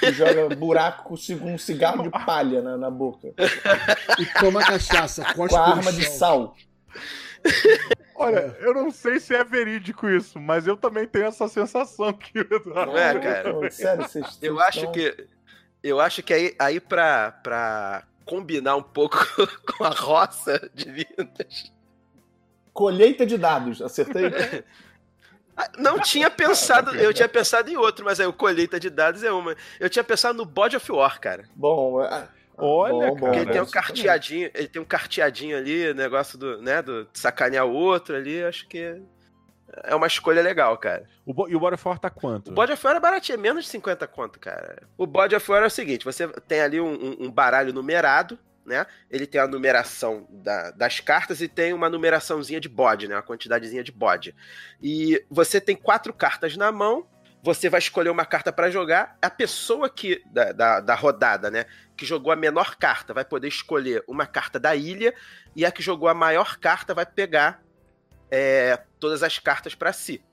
[0.01, 3.29] que joga buraco com um cigarro de palha na, na boca.
[4.19, 6.55] E toma cachaça, com a arma de sal.
[8.15, 12.47] Olha, eu não sei se é verídico isso, mas eu também tenho essa sensação que
[12.65, 13.71] Não é, cara?
[13.71, 15.27] Sério, vocês Eu acho que
[15.85, 19.19] eu acho que aí, aí pra, pra combinar um pouco
[19.77, 21.73] com a roça de Minas.
[22.73, 24.25] Colheita de dados, acertei?
[25.57, 29.23] Ah, não tinha pensado, eu tinha pensado em outro, mas aí o colheita de dados
[29.23, 29.55] é uma.
[29.79, 31.45] Eu tinha pensado no Body of War, cara.
[31.55, 32.27] Bom, é,
[32.59, 33.37] Olha, bom, cara.
[33.37, 37.73] Ele tem um carteadinho, ele tem um carteadinho ali, negócio do, né, do sacanear o
[37.73, 39.01] outro ali, acho que
[39.83, 41.05] é uma escolha legal, cara.
[41.25, 42.51] O, e o Body of War tá quanto?
[42.51, 44.83] O Body of War é baratinho, é menos de 50 conto, cara.
[44.97, 48.87] O Body of War é o seguinte, você tem ali um, um baralho numerado, né?
[49.11, 53.15] Ele tem a numeração da, das cartas e tem uma numeraçãozinha de bode, né?
[53.17, 54.35] Uma quantidadezinha de bode.
[54.83, 57.07] E você tem quatro cartas na mão,
[57.43, 59.19] você vai escolher uma carta para jogar.
[59.21, 63.49] A pessoa que da, da, da, rodada, né, que jogou a menor carta, vai poder
[63.49, 65.13] escolher uma carta da ilha
[65.55, 67.63] e a que jogou a maior carta vai pegar
[68.31, 70.25] é, todas as cartas para si,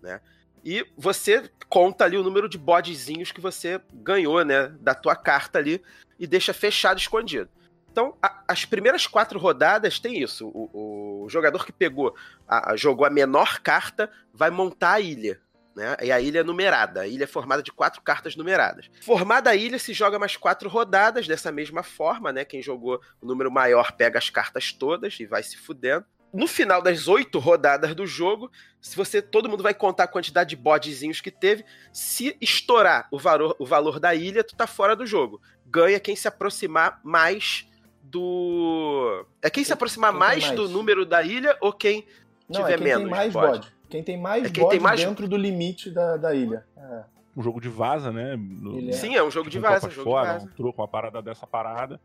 [0.00, 0.22] né?
[0.64, 5.58] E você conta ali o número de bodezinhos que você ganhou, né, da tua carta
[5.58, 5.82] ali
[6.18, 7.50] e deixa fechado escondido.
[7.92, 10.48] Então, a, as primeiras quatro rodadas tem isso.
[10.48, 12.16] O, o, jogador que pegou,
[12.48, 15.38] a, a, jogou a menor carta, vai montar a ilha.
[15.74, 15.94] Né?
[16.02, 17.02] E a ilha é numerada.
[17.02, 18.90] A ilha é formada de quatro cartas numeradas.
[19.02, 22.46] Formada a ilha, se joga mais quatro rodadas dessa mesma forma, né?
[22.46, 26.06] Quem jogou o número maior pega as cartas todas e vai se fudendo.
[26.36, 30.50] No final das oito rodadas do jogo, se você todo mundo vai contar a quantidade
[30.50, 31.64] de bodezinhos que teve.
[31.90, 35.40] Se estourar o valor, o valor da ilha, tu tá fora do jogo.
[35.64, 37.66] Ganha quem se aproximar mais
[38.02, 39.24] do.
[39.40, 42.06] É quem se aproximar mais, mais, do número da ilha ou quem
[42.46, 43.02] Não, tiver é quem menos?
[43.04, 43.72] Tem mais bode.
[43.88, 45.00] Quem tem mais é quem tem mais...
[45.00, 46.66] dentro do limite da, da ilha.
[46.76, 47.04] É.
[47.34, 48.36] Um jogo de vaza, né?
[48.36, 48.90] No...
[48.90, 48.92] É.
[48.92, 49.88] Sim, é um jogo de vaza.
[49.88, 50.46] Um jogo fora, de vaza.
[50.46, 51.98] Um truco, uma parada dessa parada.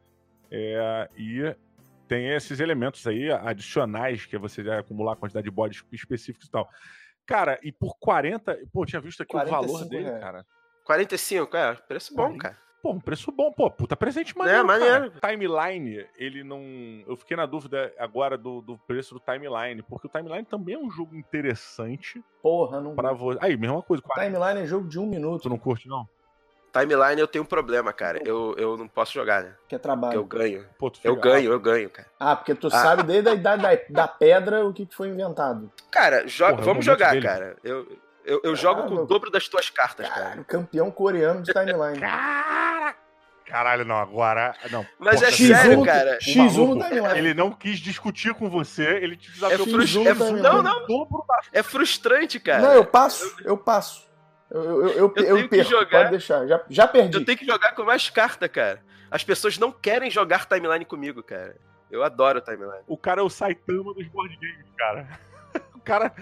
[0.50, 1.56] É, e
[2.12, 6.50] tem esses elementos aí adicionais que é você vai acumular a quantidade de bodes específicos
[6.50, 6.70] e tal.
[7.26, 8.60] Cara, e por 40.
[8.74, 10.20] Pô, tinha visto aqui o valor dele, é.
[10.20, 10.46] cara.
[10.84, 12.58] 45, é, preço bom, cara.
[12.84, 14.60] Pô, um preço bom, pô, puta presente maneiro.
[14.60, 15.12] É, maneiro.
[15.12, 15.34] Cara.
[15.34, 16.60] Timeline, ele não.
[17.08, 20.80] Eu fiquei na dúvida agora do, do preço do Timeline, porque o Timeline também é
[20.80, 22.22] um jogo interessante.
[22.42, 22.94] Porra, não.
[22.94, 23.40] Pra você.
[23.42, 24.04] Aí, mesma coisa.
[24.16, 25.44] Timeline é jogo de um minuto.
[25.44, 26.06] Tu não curte, não?
[26.72, 28.22] Timeline eu tenho um problema, cara.
[28.26, 29.54] Eu, eu não posso jogar, né?
[29.68, 30.16] Que é trabalho.
[30.16, 30.66] eu ganho.
[30.80, 32.08] Pô, eu ganho, eu ganho, cara.
[32.20, 32.72] Ah, porque tu ah.
[32.72, 35.72] sabe desde a idade da, da pedra o que foi inventado.
[35.92, 37.58] Cara, Porra, vamos jogar, cara.
[37.64, 37.86] Eu,
[38.24, 40.30] eu, eu jogo com o dobro das tuas cartas, cara.
[40.30, 40.44] cara.
[40.46, 42.00] Campeão coreano de timeline.
[42.02, 42.96] Cara!
[43.46, 44.56] Caralho, não, agora.
[44.72, 44.86] Não.
[44.98, 46.18] Mas Pô, é sério, cara.
[46.20, 47.20] X1 no timeline.
[47.20, 49.98] Ele não quis discutir com você, ele te desafiou é frust...
[49.98, 50.24] é fr...
[50.38, 50.86] Não, não.
[51.52, 52.62] É frustrante, cara.
[52.62, 54.10] Não, eu passo, eu passo.
[54.52, 56.46] Eu, eu, eu, eu, eu perco, jogar, pode deixar.
[56.46, 57.18] Já, já perdi.
[57.18, 58.82] Eu tenho que jogar com mais carta, cara.
[59.10, 61.56] As pessoas não querem jogar timeline comigo, cara.
[61.90, 62.84] Eu adoro timeline.
[62.86, 65.08] O cara é o Saitama dos board games, cara.
[65.76, 66.14] O cara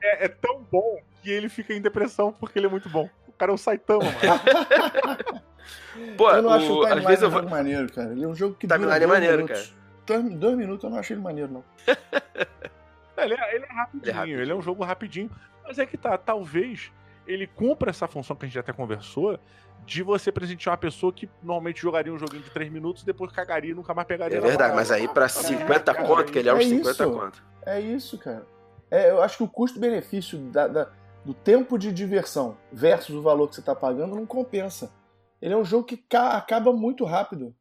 [0.00, 3.08] é, é tão bom que ele fica em depressão porque ele é muito bom.
[3.26, 5.42] O cara é o Saitama, mano.
[6.16, 6.52] Pô, eu não o...
[6.52, 8.12] acho o Timeline vezes um jogo maneiro, cara.
[8.12, 9.74] Ele é um jogo que Timeline dura é maneiro, minutos.
[10.06, 10.20] cara.
[10.20, 11.64] Dois, dois, minutos eu não acho ele maneiro, não.
[13.24, 15.30] ele, é, ele, é rapidinho, ele é rapidinho, ele é um jogo rapidinho.
[15.64, 16.92] Mas é que tá, talvez
[17.26, 19.38] ele cumpra essa função que a gente até conversou
[19.84, 23.30] de você presentear uma pessoa que normalmente jogaria um joguinho de 3 minutos e depois
[23.30, 24.38] cagaria e nunca mais pegaria.
[24.38, 27.10] É verdade, mas aí pra 50 é, conto, que ele é, é uns 50 isso,
[27.10, 27.44] conto.
[27.64, 28.46] É isso, cara.
[28.90, 30.90] É, eu acho que o custo-benefício da, da,
[31.24, 34.92] do tempo de diversão versus o valor que você está pagando não compensa.
[35.40, 37.54] Ele é um jogo que acaba muito rápido.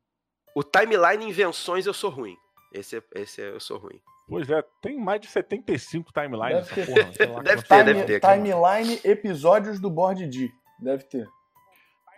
[0.56, 2.36] O timeline invenções eu sou ruim.
[2.73, 4.01] Esse, esse eu sou ruim.
[4.27, 6.67] Pois é, tem mais de 75 timelines.
[6.67, 8.19] Deve ter, porra, deve, ter deve ter.
[8.19, 10.51] Timeline episódios do Board D.
[10.79, 11.27] Deve ter.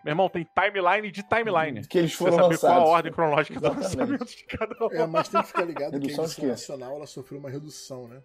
[0.06, 1.86] Meu irmão, tem timeline de timeline.
[1.86, 4.92] Que eles foram Você saber qual a ordem cronológica do lançamento de cada um.
[4.92, 8.08] É, mas tem que ficar ligado redução que a edição nacional ela sofreu uma redução,
[8.08, 8.22] né?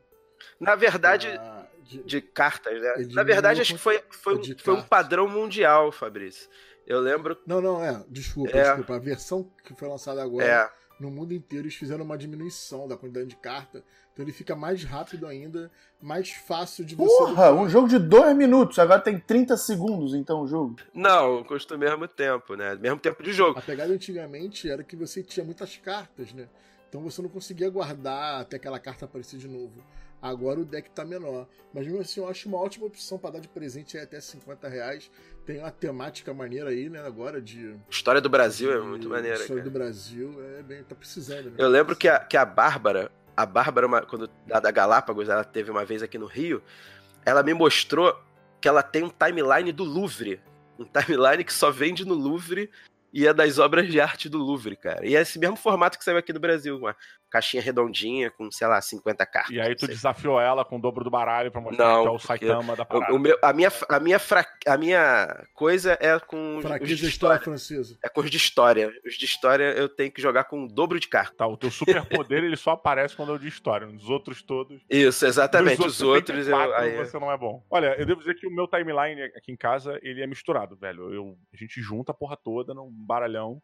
[0.60, 3.06] Na verdade, ah, de, de, cartas, né?
[3.10, 6.48] Na verdade, acho que foi, foi, foi um padrão mundial, Fabrício.
[6.86, 7.36] Eu lembro.
[7.46, 8.04] Não, não, é.
[8.08, 8.62] Desculpa, é.
[8.62, 8.96] desculpa.
[8.96, 10.70] A versão que foi lançada agora, é.
[11.02, 13.82] No mundo inteiro, eles fizeram uma diminuição da quantidade de carta.
[14.12, 17.16] Então ele fica mais rápido ainda, mais fácil de você.
[17.16, 20.76] Porra, um jogo de dois minutos, agora tem 30 segundos, então o jogo.
[20.94, 22.76] Não, custa o mesmo tempo, né?
[22.76, 23.58] Mesmo tempo de jogo.
[23.58, 26.48] A pegada antigamente era que você tinha muitas cartas, né?
[26.88, 29.82] Então você não conseguia guardar até aquela carta aparecer de novo.
[30.22, 31.48] Agora o deck tá menor.
[31.74, 34.68] Mas mesmo assim, eu acho uma ótima opção para dar de presente aí até 50
[34.68, 35.10] reais.
[35.44, 37.04] Tem uma temática maneira aí, né?
[37.04, 37.74] Agora de.
[37.90, 38.76] História do Brasil de...
[38.76, 39.38] é muito maneira.
[39.38, 39.70] História cara.
[39.70, 40.84] do Brasil é bem.
[40.84, 41.50] tá precisando.
[41.50, 41.56] Né?
[41.58, 45.42] Eu lembro que a, que a Bárbara, a Bárbara, uma, quando da, da Galápagos, ela
[45.42, 46.62] teve uma vez aqui no Rio,
[47.26, 48.16] ela me mostrou
[48.60, 50.40] que ela tem um timeline do Louvre.
[50.78, 52.70] Um timeline que só vende no Louvre
[53.12, 55.04] e é das obras de arte do Louvre, cara.
[55.04, 56.96] E é esse mesmo formato que saiu aqui no Brasil, uma
[57.32, 59.50] caixinha redondinha com, sei lá, 50 cartas.
[59.50, 62.10] E aí tu desafiou ela com o dobro do baralho pra mostrar não, que é
[62.10, 63.10] o Saitama da parada.
[63.10, 64.46] O, o meu, a, minha, a, minha fra...
[64.66, 67.40] a minha coisa é com Fraqueza os de história.
[67.40, 67.98] francesa.
[68.04, 68.92] É com os de história.
[69.06, 71.34] Os de história eu tenho que jogar com o dobro de cartas.
[71.36, 73.88] Tá, o teu superpoder ele só aparece quando é o de história.
[73.88, 74.82] Os outros todos...
[74.90, 75.80] Isso, exatamente.
[75.80, 76.42] Os outros...
[76.42, 76.96] Os outros eu, aí...
[76.98, 77.64] você não é bom.
[77.70, 81.12] Olha, eu devo dizer que o meu timeline aqui em casa, ele é misturado, velho.
[81.14, 83.62] Eu, a gente junta a porra toda num baralhão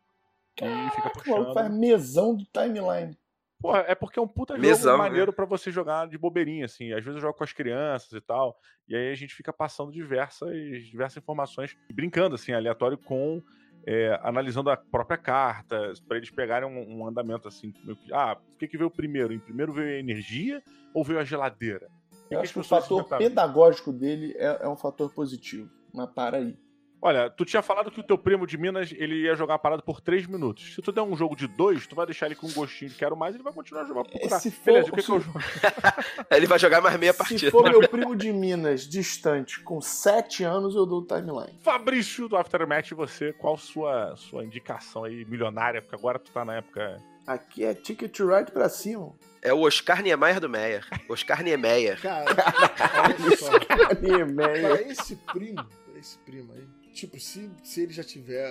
[0.66, 1.52] e fica puxando.
[1.52, 3.16] faz mesão do timeline.
[3.60, 5.08] Pô, é porque é um puta Mesão, jogo né?
[5.08, 5.36] maneiro né?
[5.36, 6.92] para você jogar de bobeirinha, assim.
[6.92, 8.56] Às vezes eu jogo com as crianças e tal,
[8.88, 10.50] e aí a gente fica passando diversas,
[10.84, 13.42] diversas informações, brincando, assim, aleatório com.
[13.86, 17.72] É, analisando a própria carta, para eles pegarem um, um andamento assim.
[18.12, 19.32] Ah, o que, que veio primeiro?
[19.32, 21.88] Em primeiro veio a energia ou veio a geladeira?
[22.30, 25.70] Eu acho que o fator pedagógico dele é, é um fator positivo.
[25.94, 26.58] Mas para aí.
[27.00, 29.82] Olha, tu tinha falado que o teu primo de Minas ele ia jogar a parada
[29.82, 30.74] por 3 minutos.
[30.74, 32.96] Se tu der um jogo de 2, tu vai deixar ele com um gostinho de
[32.96, 34.08] quero mais, ele vai continuar jogando.
[34.08, 34.40] Procurar.
[34.40, 35.06] Se for, Beleza, o que, se...
[35.06, 35.38] que eu jogo?
[36.30, 37.38] ele vai jogar mais meia partida.
[37.38, 41.58] Se for meu primo de Minas distante com 7 anos, eu dou o timeline.
[41.62, 45.80] Fabrício do Aftermath, você, qual sua sua indicação aí milionária?
[45.80, 47.00] Porque agora tu tá na época.
[47.26, 49.14] Aqui é Ticket to Ride pra cima.
[49.42, 50.84] É o Oscar Niemeyer do Meyer.
[51.08, 52.00] Oscar Niemeyer.
[52.00, 52.24] Cara,
[53.04, 53.58] olha só.
[53.60, 56.66] Pra esse primo, pra esse primo aí,
[56.98, 58.44] tipo, se, se ele já tiver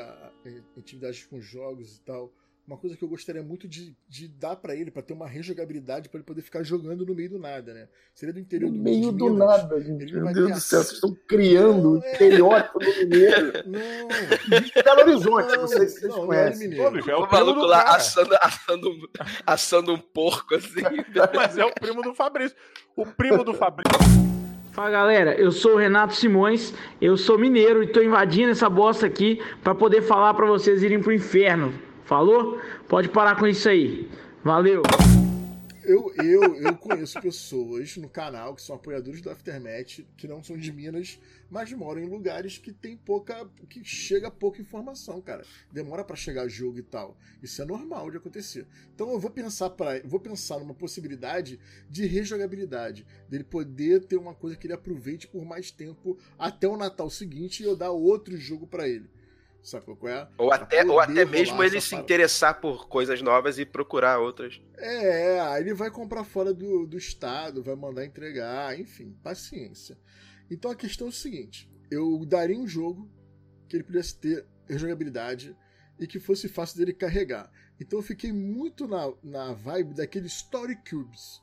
[0.77, 2.31] atividades com jogos e tal,
[2.65, 6.09] uma coisa que eu gostaria muito de, de dar para ele, para ter uma rejogabilidade,
[6.09, 7.87] para ele poder ficar jogando no meio do nada, né?
[8.13, 10.13] Seria do interior no do meio do Minas, nada, gente.
[10.13, 12.11] Meu Deus do céu, vocês estão criando um é...
[12.11, 13.53] estereótipo do mineiro.
[13.67, 14.57] Não.
[14.57, 16.67] Existe Belo Horizonte, não, não sei se vocês não, conhecem.
[16.69, 19.11] Não é, é o, o maluco lá assando, assando,
[19.45, 20.81] assando um porco assim.
[21.35, 22.57] Mas é o primo do Fabrício.
[22.95, 24.36] O primo do Fabrício.
[24.77, 29.07] Fala galera, eu sou o Renato Simões, eu sou mineiro e tô invadindo essa bosta
[29.07, 31.73] aqui para poder falar para vocês irem pro inferno.
[32.05, 32.59] Falou?
[32.87, 34.07] Pode parar com isso aí.
[34.43, 34.83] Valeu!
[35.87, 40.57] Eu, eu, eu conheço pessoas no canal que são apoiadores do Aftermath, que não são
[40.57, 41.17] de Minas,
[41.49, 43.49] mas moram em lugares que tem pouca.
[43.69, 45.45] que chega pouca informação, cara.
[45.71, 47.17] Demora para chegar jogo e tal.
[47.41, 48.67] Isso é normal de acontecer.
[48.93, 51.57] Então eu vou pensar para, vou pensar numa possibilidade
[51.89, 56.75] de rejogabilidade, dele poder ter uma coisa que ele aproveite por mais tempo até o
[56.75, 59.09] Natal seguinte e eu dar outro jogo para ele.
[59.97, 60.27] Qual é?
[60.37, 64.61] Ou até, ou até mesmo ele se interessar por coisas novas e procurar outras.
[64.77, 69.97] É, aí ele vai comprar fora do, do estado, vai mandar entregar, enfim, paciência.
[70.49, 73.11] Então a questão é o seguinte: eu daria um jogo
[73.67, 75.55] que ele pudesse ter jogabilidade
[75.99, 77.51] e que fosse fácil dele carregar.
[77.79, 81.41] Então eu fiquei muito na, na vibe daqueles Story Cubes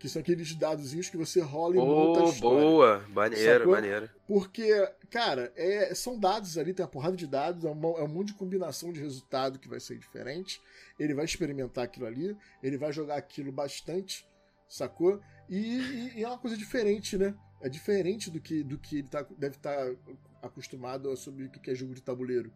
[0.00, 2.58] que são aqueles dadozinhos que você rola e oh, monta a história.
[2.58, 3.72] Boa, maneiro, sacou?
[3.72, 4.10] maneiro.
[4.26, 8.08] Porque, cara, é, são dados ali, tem uma porrada de dados, é um, é um
[8.08, 10.58] monte de combinação de resultado que vai ser diferente.
[10.98, 14.26] Ele vai experimentar aquilo ali, ele vai jogar aquilo bastante,
[14.66, 15.20] sacou?
[15.50, 17.34] E, e, e é uma coisa diferente, né?
[17.60, 19.92] É diferente do que, do que ele tá, deve estar tá
[20.42, 22.50] acostumado sobre o que é jogo de tabuleiro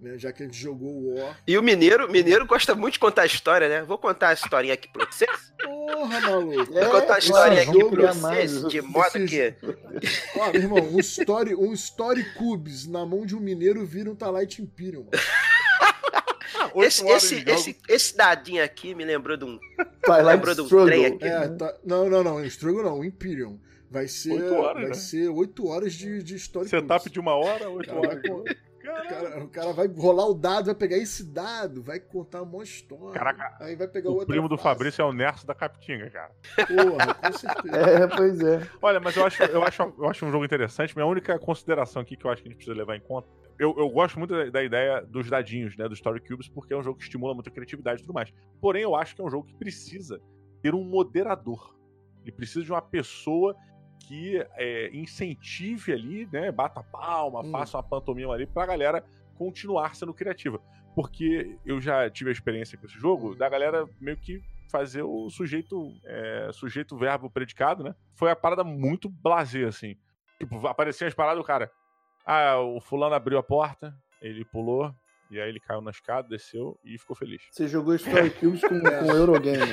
[0.00, 0.16] né?
[0.16, 1.38] Já que a gente jogou o War.
[1.46, 3.82] E o Mineiro, Mineiro gosta muito de contar história, né?
[3.82, 5.47] Vou contar a historinha aqui pra vocês.
[5.68, 6.72] Porra, maluco.
[6.72, 9.54] Vou contar a historinha aqui pra vocês, de modo que.
[10.36, 14.14] Ó, meu irmão, um Story, um story Cubes na mão de um mineiro vira um
[14.14, 15.06] Talite Imperium.
[16.76, 19.58] esse, esse, esse, esse, dadinho aqui me lembrou de um.
[20.24, 21.24] lembrou de um trem aqui.
[21.24, 22.44] É, tá, não, não, não.
[22.44, 23.58] Struggle não, Imperium.
[23.90, 24.94] Vai ser 8 horas, vai né?
[24.94, 26.68] ser 8 horas de, de história.
[26.68, 28.22] Setup de uma hora, 8 horas.
[28.88, 32.62] O cara, o cara, vai rolar o dado, vai pegar esse dado, vai contar uma
[32.62, 33.12] história.
[33.12, 36.30] Caraca, aí vai pegar o primo do Fabrício é o Nerso da Capitinga, cara.
[36.66, 37.78] Porra, com certeza.
[37.78, 38.66] É, pois é.
[38.80, 40.94] Olha, mas eu acho, eu, acho, eu acho um jogo interessante.
[40.96, 43.28] Minha única consideração aqui que eu acho que a gente precisa levar em conta.
[43.58, 45.88] Eu, eu gosto muito da, da ideia dos dadinhos, né?
[45.88, 48.32] Dos Story Cubes, porque é um jogo que estimula muito a criatividade e tudo mais.
[48.60, 50.20] Porém, eu acho que é um jogo que precisa
[50.62, 51.76] ter um moderador.
[52.22, 53.56] Ele precisa de uma pessoa
[54.00, 56.50] que é, incentive ali, né?
[56.50, 57.50] Bata palma, hum.
[57.50, 59.04] faça uma pantomima ali pra galera
[59.36, 60.60] continuar sendo criativa.
[60.94, 65.30] Porque eu já tive a experiência com esse jogo da galera meio que fazer o
[65.30, 67.94] sujeito é, sujeito verbo predicado, né?
[68.14, 69.96] Foi a parada muito blazer, assim.
[70.38, 71.70] Tipo, aparecia as paradas do cara.
[72.24, 74.92] Ah, o fulano abriu a porta, ele pulou,
[75.30, 77.42] e aí ele caiu na escada, desceu e ficou feliz.
[77.50, 79.72] Você jogou Story Cubes com, com Eurogame.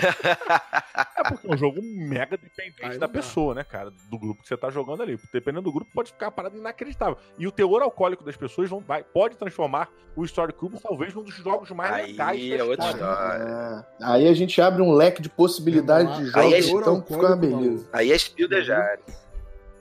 [1.18, 3.92] É porque é um jogo mega dependente aí da pessoa, né, cara?
[4.10, 5.18] Do grupo que você tá jogando ali.
[5.32, 7.18] Dependendo do grupo, pode ficar uma parada inacreditável.
[7.38, 11.24] E o teor alcoólico das pessoas vão, vai, pode transformar o Story Cube talvez num
[11.24, 13.86] dos jogos mais aí legais é outra história.
[14.00, 14.06] É.
[14.06, 17.36] Aí a gente abre um leque de possibilidades de jogos, aí é então fica uma
[17.36, 17.90] beleza.
[17.92, 19.02] Aí é Spiel de Jari.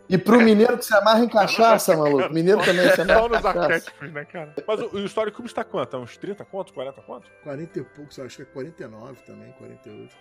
[0.09, 2.33] E pro mineiro que se amarra em cachaça, maluco.
[2.33, 4.55] Mineiro também se amarra Só nos arquétipos, né, cara?
[4.67, 5.97] Mas o, o Story Cube está quanto?
[5.97, 6.75] É uns 30 quanto?
[6.75, 7.31] 40 quanto?
[7.43, 10.15] 40 e poucos, acho que é 49 também, 48.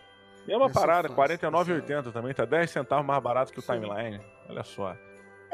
[0.48, 3.74] E é uma parada, 49,80 também, tá 10 centavos mais barato que o Sim.
[3.74, 4.22] Timeline.
[4.50, 4.96] Olha só.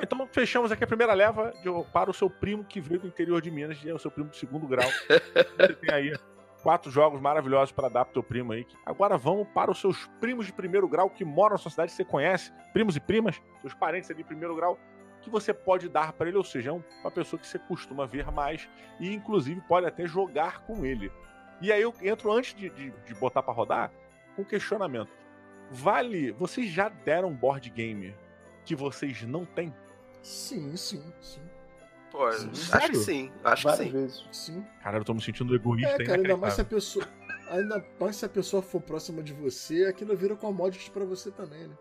[0.02, 3.42] Então fechamos aqui a primeira leva de, para o seu primo que veio do interior
[3.42, 4.90] de Minas, é o seu primo de segundo grau.
[4.90, 6.14] Você tem aí
[6.62, 8.66] quatro jogos maravilhosos para dar pro teu primo aí.
[8.86, 11.98] Agora vamos para os seus primos de primeiro grau que moram na sua cidade, que
[11.98, 14.78] você conhece, primos e primas, seus parentes ali de primeiro grau,
[15.22, 18.32] que você pode dar para ele, ou seja, é uma pessoa que você costuma ver
[18.32, 18.70] mais
[19.00, 21.12] e inclusive pode até jogar com ele.
[21.62, 23.92] E aí eu entro antes de, de, de botar para rodar
[24.36, 25.12] com questionamento.
[25.70, 28.16] Vale, vocês já deram board game
[28.66, 29.74] que vocês não têm?
[30.22, 31.42] Sim, sim, sim.
[32.12, 33.32] Pô, acho que sim.
[33.44, 33.92] Acho Várias que sim.
[33.92, 34.26] vezes.
[34.32, 34.66] Sim.
[34.84, 36.02] Cara, eu tô me sentindo egoísta.
[36.02, 37.06] É, cara, ainda mais se a pessoa.
[37.50, 41.68] Ainda mais se a pessoa for próxima de você, aquilo vira commodity para você também,
[41.68, 41.76] né?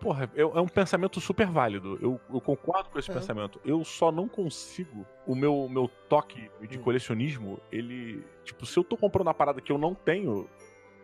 [0.00, 1.98] Porra, é, é um pensamento super válido.
[2.00, 3.14] Eu, eu concordo com esse é.
[3.14, 3.60] pensamento.
[3.64, 5.04] Eu só não consigo.
[5.26, 6.82] O meu, meu toque de hum.
[6.82, 8.24] colecionismo, ele.
[8.44, 10.48] Tipo, se eu tô comprando uma parada que eu não tenho,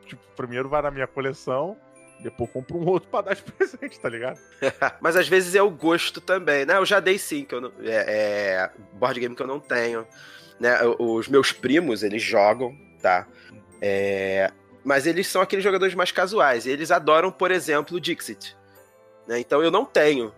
[0.07, 1.77] tipo, primeiro vai na minha coleção,
[2.21, 4.39] depois compro um outro pra dar de presente, tá ligado?
[5.01, 6.77] Mas às vezes é o gosto também, né?
[6.77, 10.07] Eu já dei sim, que eu não, é, é board game que eu não tenho.
[10.59, 10.79] Né?
[10.99, 13.27] Os meus primos, eles jogam, tá?
[13.81, 14.51] É,
[14.85, 16.67] mas eles são aqueles jogadores mais casuais.
[16.67, 18.57] Eles adoram, por exemplo, o Dixit.
[19.27, 19.41] Né?
[19.41, 20.33] Então eu não tenho.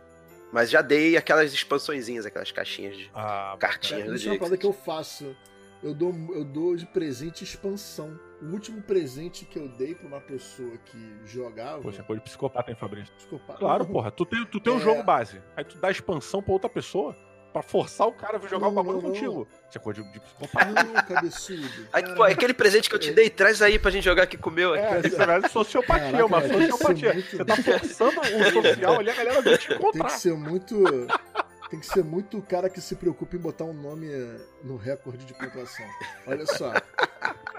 [0.53, 4.17] Mas já dei aquelas expansõezinhas, aquelas caixinhas de ah, cartinhas Dixit.
[4.17, 5.37] Isso é uma parada que eu faço.
[5.83, 8.19] Eu dou, eu dou de presente expansão.
[8.42, 11.81] O último presente que eu dei pra uma pessoa que jogava.
[11.81, 13.14] Poxa, coisa de psicopata, hein, Fabrício?
[13.14, 13.59] Psicopata.
[13.59, 14.11] Claro, porra.
[14.11, 14.77] Tu tem, tu tem é...
[14.77, 15.42] um jogo base.
[15.57, 17.16] Aí tu dá expansão pra outra pessoa
[17.57, 19.49] pra forçar o cara a jogar o bagulho contigo.
[19.66, 20.66] Isso é coisa de, de psicopata.
[20.66, 21.88] Não, cabeçudo.
[21.90, 24.51] Aí, pô, aquele presente que eu te dei, traz aí pra gente jogar aqui com
[24.51, 24.75] o meu.
[24.75, 27.14] É, isso é sociopatia, Caraca, uma sociopatia.
[27.14, 27.31] Muito...
[27.31, 29.92] Você tá forçando o social ali, a galera vai te encontrar.
[29.92, 30.85] Tem que ser muito.
[31.70, 34.07] Tem que ser muito o cara que se preocupa em botar um nome
[34.62, 35.87] no recorde de pontuação.
[36.27, 36.72] Olha só.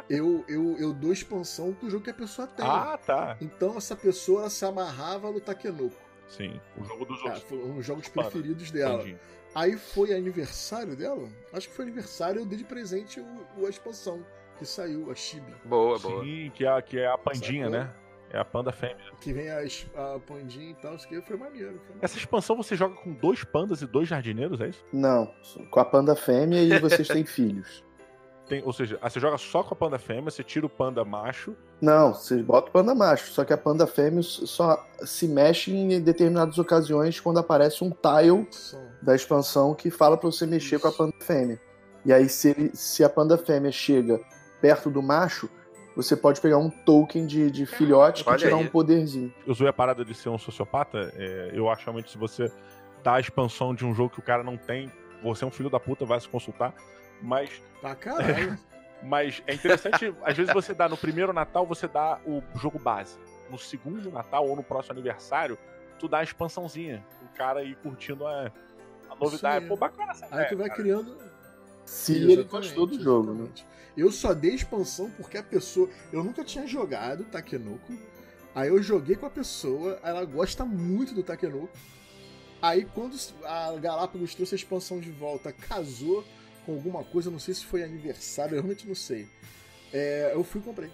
[0.10, 2.65] Eu, eu, eu dou expansão pro jogo que a pessoa tem.
[2.65, 3.38] Ah, tá.
[3.41, 5.96] Então essa pessoa se amarrava no Takenoko.
[6.28, 7.43] Sim, o jogo dos outros.
[7.43, 9.02] Ah, foi um dos jogos preferidos dela.
[9.02, 9.17] Entendi.
[9.56, 11.28] Aí foi aniversário dela?
[11.52, 13.26] Acho que foi aniversário, eu dei de presente o,
[13.58, 14.26] o a expansão
[14.58, 15.54] que saiu, a Chibi.
[15.65, 16.24] Boa, boa.
[16.24, 17.80] Sim, que é, que é a pandinha, Sacou?
[17.80, 17.93] né?
[18.30, 19.06] É a panda fêmea.
[19.22, 22.00] Que vem a, a pandinha e tal, isso que foi maneiro, foi maneiro.
[22.02, 24.86] Essa expansão você joga com dois pandas e dois jardineiros, é isso?
[24.91, 25.34] Não,
[25.72, 27.84] com a panda fêmea e vocês têm filhos.
[28.48, 31.54] Tem, ou seja, você joga só com a panda fêmea, você tira o panda macho.
[31.82, 36.00] Não, você bota o panda macho, só que a panda fêmea só se mexe em
[36.00, 38.48] determinadas ocasiões quando aparece um tile
[39.02, 40.82] da expansão que fala para você mexer Isso.
[40.82, 41.60] com a panda fêmea.
[42.06, 44.20] E aí, se, ele, se a panda fêmea chega
[44.62, 45.50] perto do macho,
[45.94, 48.64] você pode pegar um token de, de filhote e tirar aí.
[48.64, 49.34] um poderzinho.
[49.46, 51.12] Eu usei a parada de ser um sociopata.
[51.16, 52.50] É, eu acho realmente se você
[53.04, 54.92] dá a expansão de um jogo que o cara não tem,
[55.24, 56.74] você é um filho da puta, vai se consultar.
[57.22, 57.62] Mas.
[57.82, 58.54] Pra caralho.
[58.54, 58.58] É,
[59.04, 63.18] mas é interessante, às vezes você dá no primeiro Natal, você dá o jogo base.
[63.50, 65.58] No segundo Natal ou no próximo aniversário,
[66.00, 67.06] tu dá a expansãozinha.
[67.24, 68.52] O cara ir curtindo a,
[69.10, 69.66] a novidade.
[69.68, 70.82] Pô, bacana essa Aí tu vai cara.
[70.82, 71.18] criando.
[71.86, 73.50] Se ele gostou do jogo, né?
[73.96, 75.90] Eu só dei expansão porque a pessoa.
[76.12, 77.94] Eu nunca tinha jogado Takenoko.
[78.54, 81.70] Aí eu joguei com a pessoa, ela gosta muito do Takenoko.
[82.62, 86.26] Aí quando a Galápagos trouxe a expansão de volta, casou
[86.68, 89.26] com alguma coisa, não sei se foi aniversário, eu realmente não sei.
[89.94, 90.92] É, eu fui e comprei.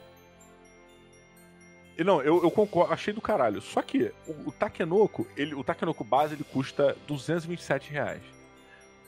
[1.98, 3.60] Não, eu, eu concordo, achei do caralho.
[3.60, 8.22] Só que o, o Takenoko, ele, o Takenoko base, ele custa 227 reais.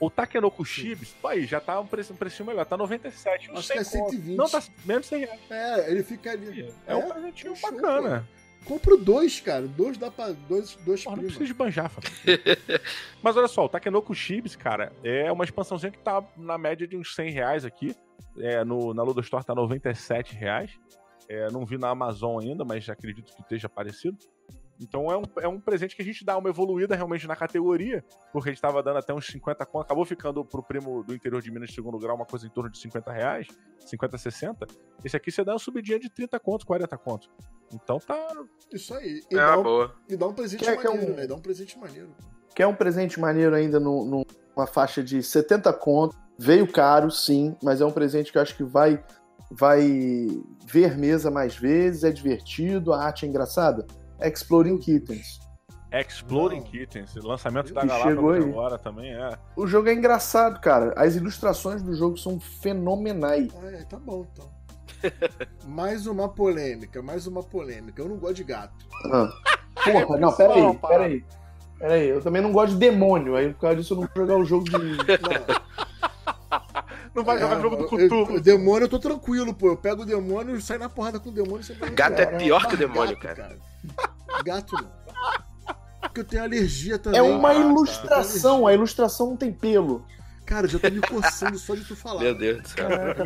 [0.00, 3.50] O Takenoko Chips, pô, aí, já tá um, preço, um precinho melhor, tá 97.
[3.52, 4.36] Acho que é 120.
[4.36, 5.40] Não, tá menos de 100 reais.
[5.50, 6.74] É, ele fica ali.
[6.86, 8.28] É, é um presentinho é bacana.
[8.66, 9.66] Compro dois, cara.
[9.66, 10.32] Dois dá pra.
[10.48, 11.90] Dois, dois Porra, não precisa de banjar,
[13.22, 16.96] Mas olha só, o Takenoko Chips, cara, é uma expansãozinha que tá na média de
[16.96, 17.94] uns 100 reais aqui.
[18.38, 20.78] É, no, na Ludo Store tá 97 reais.
[21.28, 24.18] É, não vi na Amazon ainda, mas acredito que esteja parecido.
[24.80, 28.04] Então é um, é um presente que a gente dá uma evoluída realmente na categoria,
[28.32, 31.40] porque a gente estava dando até uns 50 conto, acabou ficando pro primo do interior
[31.40, 33.46] de Minas de segundo grau uma coisa em torno de 50 reais,
[33.80, 34.66] 50, 60.
[35.04, 37.30] Esse aqui você dá uma subidinha de 30 contos, 40 contos.
[37.72, 38.28] Então tá.
[38.72, 39.20] Isso aí.
[39.30, 39.94] E é dá, boa.
[40.08, 41.16] E dá um presente Quer maneiro, é um...
[41.16, 41.26] né?
[41.26, 42.14] Dá um presente maneiro.
[42.54, 44.24] Quer um presente maneiro ainda numa
[44.56, 46.18] no, faixa de 70 contos.
[46.38, 49.02] Veio caro, sim, mas é um presente que eu acho que vai
[49.50, 50.26] vai
[50.66, 53.86] ver mesa mais vezes, é divertido, a arte é engraçada
[54.20, 55.40] Exploring Kittens.
[55.92, 59.38] Exploding Kittens, lançamento da Galápagos agora também é.
[59.54, 60.92] O jogo é engraçado, cara.
[60.96, 63.48] As ilustrações do jogo são fenomenais.
[63.62, 64.50] Ah, é, tá bom então.
[65.66, 68.02] mais uma polêmica, mais uma polêmica.
[68.02, 68.86] Eu não gosto de gato.
[69.12, 69.30] Ah.
[69.84, 71.24] Porra, não, peraí, peraí.
[71.78, 74.36] Peraí, eu também não gosto de demônio, aí por causa disso eu não vou jogar
[74.36, 74.76] o jogo de.
[77.16, 78.34] Não vai jogar é, jogo do Cthulhu.
[78.34, 79.68] O demônio eu tô tranquilo, pô.
[79.68, 81.64] Eu pego o demônio e saio na porrada com o demônio.
[81.94, 83.58] Gato é pior que o demônio, gato, cara.
[84.44, 84.92] Gato não.
[86.02, 87.18] Porque eu tenho alergia também.
[87.18, 87.60] É uma ah, tá.
[87.60, 88.68] ilustração, tá.
[88.68, 90.04] a ilustração não tem pelo.
[90.44, 92.20] Cara, já tô me coçando só de tu falar.
[92.20, 92.86] Meu Deus do céu.
[92.86, 93.24] Caraca,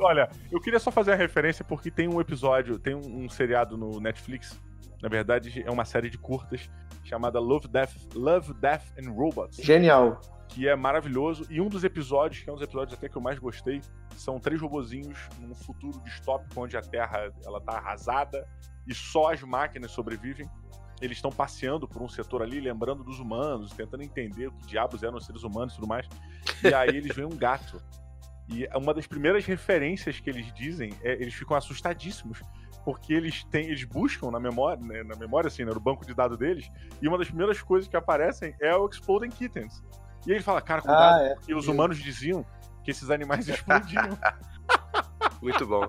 [0.00, 3.78] Olha, eu queria só fazer a referência porque tem um episódio, tem um, um, seriado
[3.78, 4.58] no Netflix.
[5.00, 6.68] Na verdade, é uma série de curtas
[7.04, 9.58] chamada Love, Death, Love, Death and Robots.
[9.58, 11.46] Genial que é maravilhoso.
[11.50, 13.80] E um dos episódios, que é um dos episódios até que eu mais gostei,
[14.16, 18.48] são três robozinhos num futuro distópico onde a Terra ela tá arrasada
[18.86, 20.48] e só as máquinas sobrevivem.
[21.00, 25.02] Eles estão passeando por um setor ali, lembrando dos humanos, tentando entender o que diabos
[25.02, 26.08] eram os seres humanos e tudo mais.
[26.64, 27.80] E aí eles veem um gato.
[28.48, 32.42] E uma das primeiras referências que eles dizem é eles ficam assustadíssimos
[32.84, 36.14] porque eles têm, eles buscam na memória, né, na memória assim, né, no banco de
[36.14, 36.70] dados deles,
[37.02, 39.82] e uma das primeiras coisas que aparecem é o Exploding Kittens.
[40.28, 41.34] E ele fala, cara, cuidado, ah, é.
[41.36, 42.44] porque os humanos diziam
[42.84, 44.18] que esses animais explodiam.
[45.40, 45.88] Muito bom.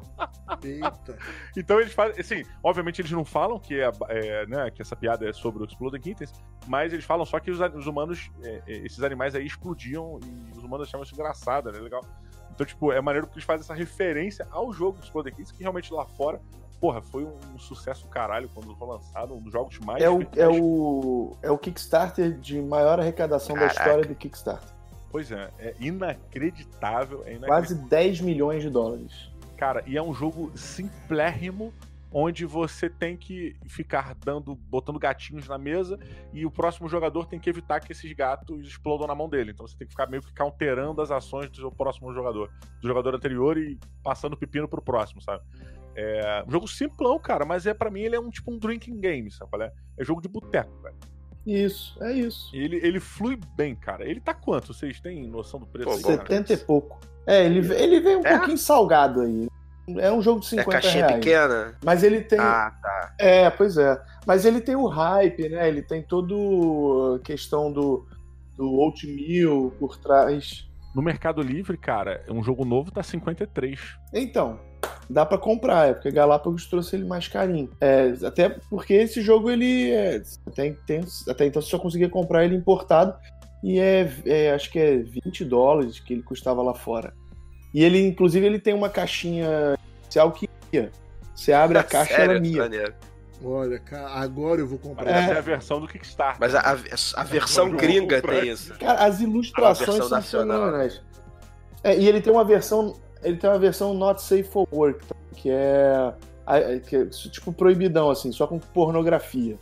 [0.63, 1.17] Eita.
[1.57, 5.27] Então eles fazem, assim, obviamente eles não falam que, é, é né, que essa piada
[5.27, 6.31] é sobre o Exploding Kittens,
[6.67, 10.57] mas eles falam só que os, os humanos, é, é, esses animais aí explodiam e
[10.57, 11.77] os humanos acham isso engraçado, né?
[11.77, 12.05] Legal.
[12.53, 15.91] Então, tipo, é maneiro porque eles fazem essa referência ao jogo Exploding Kittens, que realmente
[15.91, 16.39] lá fora
[16.79, 20.01] porra, foi um sucesso caralho quando foi lançado, um dos jogos mais.
[20.03, 23.73] É o, é o, é o Kickstarter de maior arrecadação Caraca.
[23.73, 24.69] da história do Kickstarter.
[25.11, 27.47] Pois é, é inacreditável, é inacreditável.
[27.47, 29.29] Quase 10 milhões de dólares.
[29.57, 31.73] Cara, e é um jogo simplérrimo
[32.11, 35.99] onde você tem que ficar dando, botando gatinhos na mesa
[36.33, 39.51] e o próximo jogador tem que evitar que esses gatos explodam na mão dele.
[39.51, 42.49] Então você tem que ficar meio que counterando as ações do seu próximo jogador,
[42.81, 45.43] do jogador anterior e passando pepino pro próximo, sabe?
[45.95, 48.99] É um jogo simplão, cara, mas é para mim ele é um tipo um drinking
[48.99, 49.63] game, sabe?
[49.63, 50.95] É, é jogo de boteco, velho.
[51.45, 52.55] Isso, é isso.
[52.55, 54.07] Ele, ele flui bem, cara.
[54.07, 54.73] Ele tá quanto?
[54.73, 55.89] Vocês têm noção do preço?
[55.89, 56.99] Pô, 70 e pouco.
[57.25, 58.37] É, ele, ele vem um é?
[58.37, 59.47] pouquinho salgado aí.
[59.97, 61.15] É um jogo de 50 é caixinha reais.
[61.15, 61.75] pequena.
[61.83, 62.39] Mas ele tem.
[62.39, 63.15] Ah, tá.
[63.17, 63.99] É, pois é.
[64.27, 65.67] Mas ele tem o hype, né?
[65.67, 68.05] Ele tem todo a questão do,
[68.55, 70.69] do oatmeal por trás.
[70.93, 73.79] No Mercado Livre, cara, um jogo novo tá 53.
[74.13, 74.59] Então,
[75.09, 77.69] dá para comprar, é porque Galápagos trouxe ele mais carinho.
[77.81, 82.45] É, até porque esse jogo ele é, até, tem, até então você só conseguia comprar
[82.45, 83.15] ele importado
[83.63, 87.13] e é, é, acho que é 20 dólares que ele custava lá fora.
[87.73, 90.91] E ele, inclusive, ele tem uma caixinha especial que ia.
[91.35, 92.95] Você abre a caixa e ela mia.
[93.43, 93.81] Olha,
[94.15, 95.09] agora eu vou comprar.
[95.09, 96.37] Essa é a versão do Kickstarter.
[96.39, 98.73] Mas a, a, a versão gringa tem isso.
[98.77, 101.01] Cara, as ilustrações são fenomenais.
[101.83, 102.99] É, e ele tem uma versão.
[103.23, 105.05] Ele tem uma versão not safe for work,
[105.35, 106.13] que é,
[106.87, 109.57] que é tipo proibidão, assim, só com pornografia.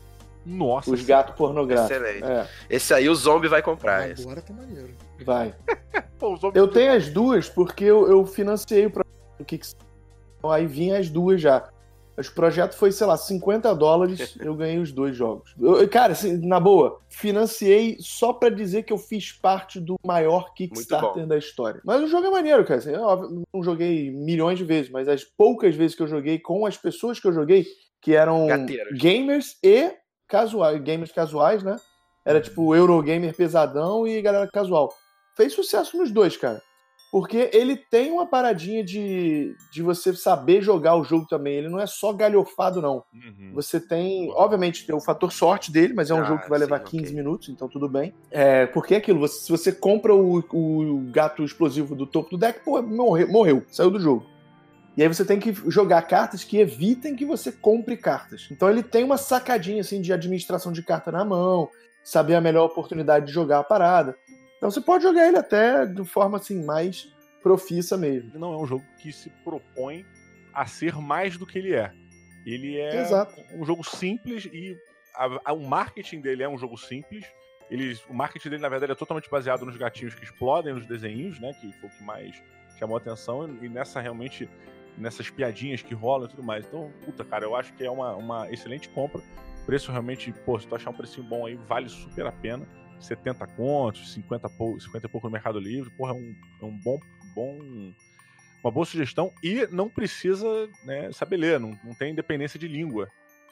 [0.45, 0.89] Nossa.
[0.91, 1.91] Os gatos pornográficos.
[1.91, 2.23] Excelente.
[2.23, 2.47] É.
[2.69, 4.09] Esse aí o zombie vai comprar.
[4.09, 4.25] Agora esse.
[4.25, 4.89] tá maneiro.
[5.25, 5.53] Vai.
[6.17, 9.75] Pô, eu tenho as duas porque eu, eu financei o projeto
[10.37, 11.69] Então aí vinha as duas já.
[12.17, 15.53] O projeto foi, sei lá, 50 dólares, eu ganhei os dois jogos.
[15.59, 20.53] Eu, cara, assim, na boa, financiei só para dizer que eu fiz parte do maior
[20.53, 21.79] Kickstarter da história.
[21.85, 22.79] Mas o jogo é maneiro, cara.
[22.79, 26.65] Assim, eu não joguei milhões de vezes, mas as poucas vezes que eu joguei com
[26.65, 27.65] as pessoas que eu joguei,
[28.01, 28.97] que eram Gateiros.
[28.97, 29.91] gamers e
[30.27, 31.77] casuais, gamers casuais, né?
[32.25, 34.93] Era tipo Eurogamer pesadão e galera casual
[35.37, 36.61] fez sucesso nos dois, cara.
[37.11, 41.55] Porque ele tem uma paradinha de, de você saber jogar o jogo também.
[41.55, 43.03] Ele não é só galhofado, não.
[43.13, 43.51] Uhum.
[43.53, 46.59] Você tem, obviamente, tem o fator sorte dele, mas é um ah, jogo que vai
[46.59, 47.15] levar sim, 15 okay.
[47.15, 48.13] minutos, então tudo bem.
[48.29, 52.37] É, porque é aquilo, você, se você compra o, o gato explosivo do topo do
[52.37, 54.25] deck, pô, morreu, morreu, saiu do jogo.
[54.97, 58.47] E aí você tem que jogar cartas que evitem que você compre cartas.
[58.51, 61.69] Então ele tem uma sacadinha assim de administração de carta na mão,
[62.03, 64.15] saber a melhor oportunidade de jogar a parada.
[64.57, 68.37] Então você pode jogar ele até de forma assim mais profissa mesmo.
[68.37, 70.05] Não é um jogo que se propõe
[70.53, 71.91] a ser mais do que ele é.
[72.45, 73.35] Ele é Exato.
[73.53, 74.75] um jogo simples e
[75.15, 77.25] a, a, o marketing dele é um jogo simples.
[77.69, 81.39] Ele, o marketing dele, na verdade, é totalmente baseado nos gatinhos que explodem, nos desenhos,
[81.39, 81.53] né?
[81.59, 82.41] Que foi o que mais
[82.79, 83.47] chamou a atenção.
[83.61, 84.49] E nessa realmente,
[84.97, 86.65] nessas piadinhas que rolam e tudo mais.
[86.65, 89.21] Então, puta, cara, eu acho que é uma, uma excelente compra.
[89.65, 92.65] Preço realmente, pô, se tu achar um precinho bom aí, vale super a pena.
[92.99, 96.77] 70 contos, 50, pou, 50 e pouco no Mercado Livre, porra, é um, é um
[96.77, 96.99] bom,
[97.33, 97.93] bom.
[98.63, 103.07] Uma boa sugestão e não precisa né, saber ler, não, não tem independência de língua.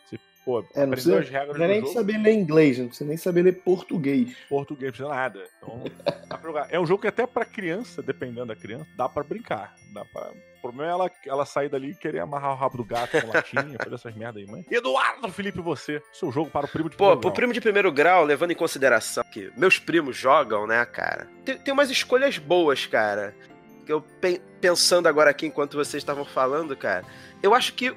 [0.05, 1.93] Você, pô, é, não precisa, as regras não é nem jogo.
[1.93, 4.35] saber ler inglês, não precisa nem saber ler português.
[4.49, 5.47] Português, não precisa nada.
[5.57, 5.83] Então,
[6.27, 6.67] dá pra jogar.
[6.69, 9.75] É um jogo que até pra criança, dependendo da criança, dá pra brincar.
[9.93, 10.33] Dá pra
[10.65, 13.77] problema é ela, ela sair dali e querer amarrar o rabo do gato com latinha,
[13.83, 14.65] fazer essas merda aí, mãe.
[14.69, 17.61] Eduardo Felipe, você, seu jogo para o primo de Pô, primeiro Pô, pro primo de
[17.61, 22.37] primeiro grau, levando em consideração que meus primos jogam, né, cara, tem, tem umas escolhas
[22.37, 23.35] boas, cara.
[23.85, 24.03] Que eu
[24.59, 27.05] pensando agora aqui enquanto vocês estavam falando, cara,
[27.43, 27.95] eu acho que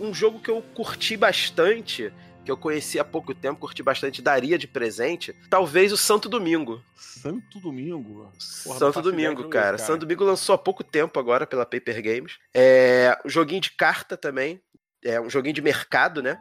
[0.00, 2.10] um jogo que eu curti bastante
[2.46, 6.80] que eu conheci há pouco tempo, curti bastante, daria de presente, talvez o Santo Domingo.
[6.94, 8.30] Santo Domingo?
[8.64, 9.64] Porra, Santo Domingo, cara.
[9.64, 9.78] cara.
[9.78, 12.38] Santo Domingo lançou há pouco tempo agora pela Paper Games.
[12.54, 14.62] É um joguinho de carta também,
[15.04, 16.38] é um joguinho de mercado, né?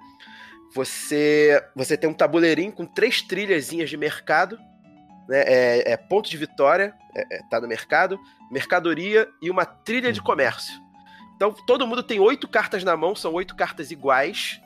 [0.76, 4.60] Você, você tem um tabuleirinho com três trilhazinhas de mercado,
[5.28, 5.42] né?
[5.48, 8.20] É, é ponto de vitória, é, é, tá no mercado,
[8.52, 10.80] mercadoria e uma trilha de comércio.
[11.36, 14.62] Então todo mundo tem oito cartas na mão, são oito cartas iguais.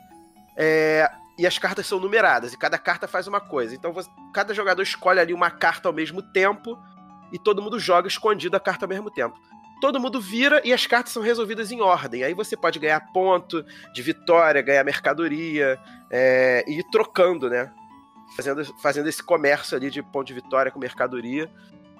[0.54, 1.10] É,
[1.40, 3.74] e as cartas são numeradas, e cada carta faz uma coisa.
[3.74, 6.78] Então você, cada jogador escolhe ali uma carta ao mesmo tempo,
[7.32, 9.38] e todo mundo joga escondido a carta ao mesmo tempo.
[9.80, 12.22] Todo mundo vira e as cartas são resolvidas em ordem.
[12.22, 13.64] Aí você pode ganhar ponto
[13.94, 15.78] de vitória, ganhar mercadoria,
[16.10, 17.72] é, e ir trocando, né?
[18.36, 21.50] Fazendo, fazendo esse comércio ali de ponto de vitória com mercadoria.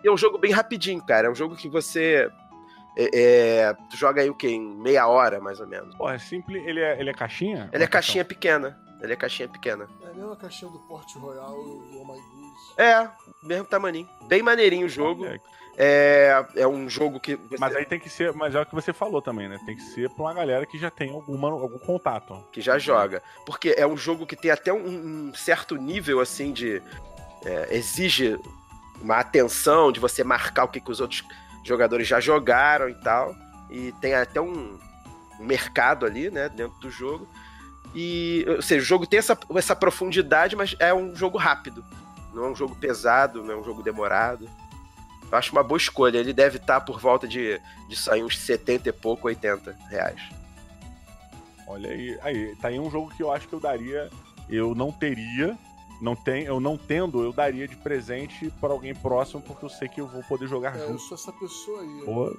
[0.04, 1.28] E é um jogo bem rapidinho, cara.
[1.28, 2.30] É um jogo que você
[2.96, 4.48] é, é, tu joga aí o quê?
[4.48, 5.96] Em meia hora, mais ou menos.
[5.96, 6.62] Pô, é simples.
[6.66, 7.70] Ele é, ele é caixinha?
[7.72, 8.78] Ele é caixinha pequena.
[9.02, 9.88] Ele é caixinha pequena.
[10.02, 12.74] É a mesma caixinha do Port Royal do Oh My Goose.
[12.76, 13.08] É,
[13.42, 14.08] mesmo tamaninho.
[14.28, 15.26] Bem maneirinho o jogo.
[15.76, 17.36] É, é um jogo que.
[17.36, 17.56] Você...
[17.58, 18.32] Mas aí tem que ser.
[18.34, 19.58] Mas é o que você falou também, né?
[19.64, 22.44] Tem que ser pra uma galera que já tem alguma, algum contato.
[22.52, 23.22] Que já joga.
[23.46, 26.82] Porque é um jogo que tem até um, um certo nível, assim, de.
[27.44, 28.38] É, exige
[29.00, 31.24] uma atenção de você marcar o que, que os outros
[31.64, 33.34] jogadores já jogaram e tal.
[33.70, 34.78] E tem até um,
[35.38, 37.26] um mercado ali, né, dentro do jogo.
[37.94, 41.84] E, ou seja, o jogo tem essa, essa profundidade, mas é um jogo rápido.
[42.32, 44.48] Não é um jogo pesado, não é um jogo demorado.
[45.30, 46.18] Eu acho uma boa escolha.
[46.18, 50.20] Ele deve estar por volta de, de sair uns 70 e pouco, 80 reais.
[51.66, 54.10] Olha aí, aí, tá aí um jogo que eu acho que eu daria,
[54.48, 55.56] eu não teria,
[56.00, 59.88] não tem, eu não tendo, eu daria de presente para alguém próximo, porque eu sei
[59.88, 60.92] que eu vou poder jogar é, junto.
[60.92, 62.02] Eu sou essa pessoa aí.
[62.04, 62.36] Pô.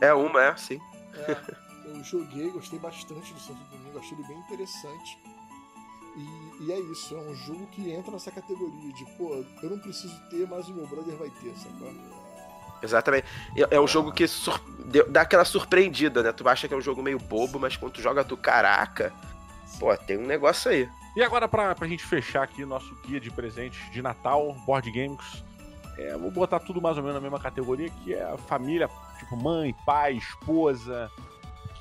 [0.00, 0.80] É uma, é, sim.
[1.14, 1.67] É,
[1.98, 5.18] eu joguei, gostei bastante do Santo Domingo, achei ele bem interessante.
[6.16, 9.78] E, e, é isso, é um jogo que entra nessa categoria de, pô, eu não
[9.78, 11.92] preciso ter, mas o meu brother vai ter, sacou?
[12.82, 13.26] Exatamente.
[13.56, 14.60] É, é um jogo que sur...
[15.08, 16.32] dá aquela surpreendida, né?
[16.32, 19.12] Tu acha que é um jogo meio bobo, mas quando tu joga tu, caraca,
[19.78, 20.88] pô, tem um negócio aí.
[21.16, 25.44] E agora, pra, pra gente fechar aqui nosso guia de presentes de Natal, Board Games,
[25.96, 28.88] é, vou botar tudo mais ou menos na mesma categoria, que é a família,
[29.18, 31.10] tipo mãe, pai, esposa.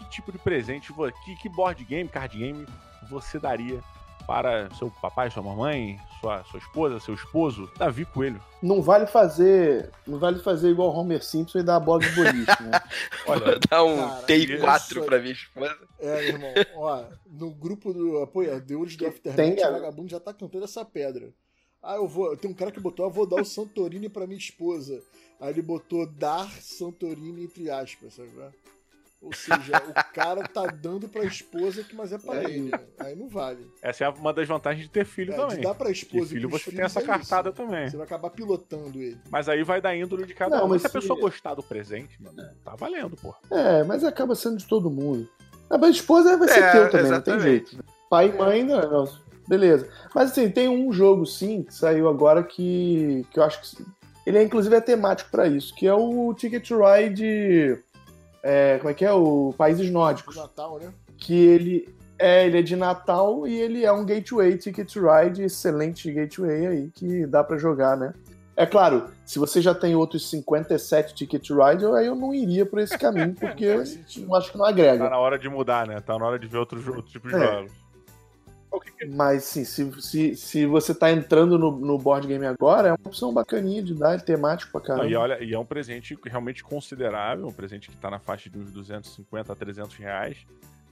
[0.07, 0.93] Que tipo de presente,
[1.25, 2.65] que, que board game, card game
[3.09, 3.81] você daria
[4.25, 8.41] para seu papai, sua mamãe, sua, sua esposa, seu esposo, Davi Coelho.
[8.61, 12.63] Não vale fazer, não vale fazer igual Homer Simpson e dar a bola de boliche,
[12.63, 12.71] né?
[13.25, 15.77] Olha, dá um T4 pra minha esposa.
[15.99, 20.83] É, irmão, ó, no grupo do apoiadores do Aftermath, o vagabundo já tá cantando essa
[20.83, 21.33] pedra.
[21.81, 22.35] Ah, eu vou.
[22.35, 25.01] Tem um cara que botou, ah, vou dar o Santorini pra minha esposa.
[25.39, 28.31] Aí ele botou dar Santorini entre aspas, sabe?
[29.27, 32.71] Ou seja, o cara tá dando pra esposa, que mas é pra é ele.
[32.71, 32.79] Né?
[32.97, 33.69] Aí não vale.
[33.81, 35.57] Essa é uma das vantagens de ter filho é, também.
[35.57, 37.57] De dar pra esposa e filho você tem essa é cartada isso.
[37.57, 37.89] também.
[37.89, 39.19] Você vai acabar pilotando ele.
[39.29, 40.69] Mas aí vai dar índole de cada não, um.
[40.69, 42.53] Mas se a pessoa gostar do presente, mano, é.
[42.63, 43.35] tá valendo, pô.
[43.51, 45.29] É, mas acaba sendo de todo mundo.
[45.69, 47.29] A minha esposa vai ser é, teu também, exatamente.
[47.29, 47.83] não tem jeito.
[48.09, 49.09] Pai e mãe, não,
[49.45, 49.89] beleza.
[50.15, 53.85] Mas assim, tem um jogo sim que saiu agora que, que eu acho que.
[54.25, 57.81] Ele é inclusive é temático para isso, que é o Ticket Ride
[58.43, 59.11] é, como é que é?
[59.11, 60.35] O Países Nórdicos.
[60.35, 60.93] Natal, né?
[61.17, 66.11] Que ele é, ele é de Natal e ele é um gateway ticket ride, excelente
[66.11, 68.13] gateway aí que dá para jogar, né?
[68.55, 72.79] É claro, se você já tem outros 57 ticket ride, aí eu não iria por
[72.79, 73.65] esse caminho, porque
[74.17, 75.03] eu acho que não agrega.
[75.03, 75.99] Tá na hora de mudar, né?
[76.01, 77.39] Tá na hora de ver outro, outro tipo de é.
[77.39, 77.71] jogos.
[79.09, 82.99] Mas sim, se, se, se você tá entrando no, no board game agora, é uma
[83.05, 85.07] opção bacaninha de dar, é temático pra caramba.
[85.07, 88.57] e, olha, e é um presente realmente considerável, um presente que tá na faixa de
[88.57, 90.45] uns 250 a 300 reais,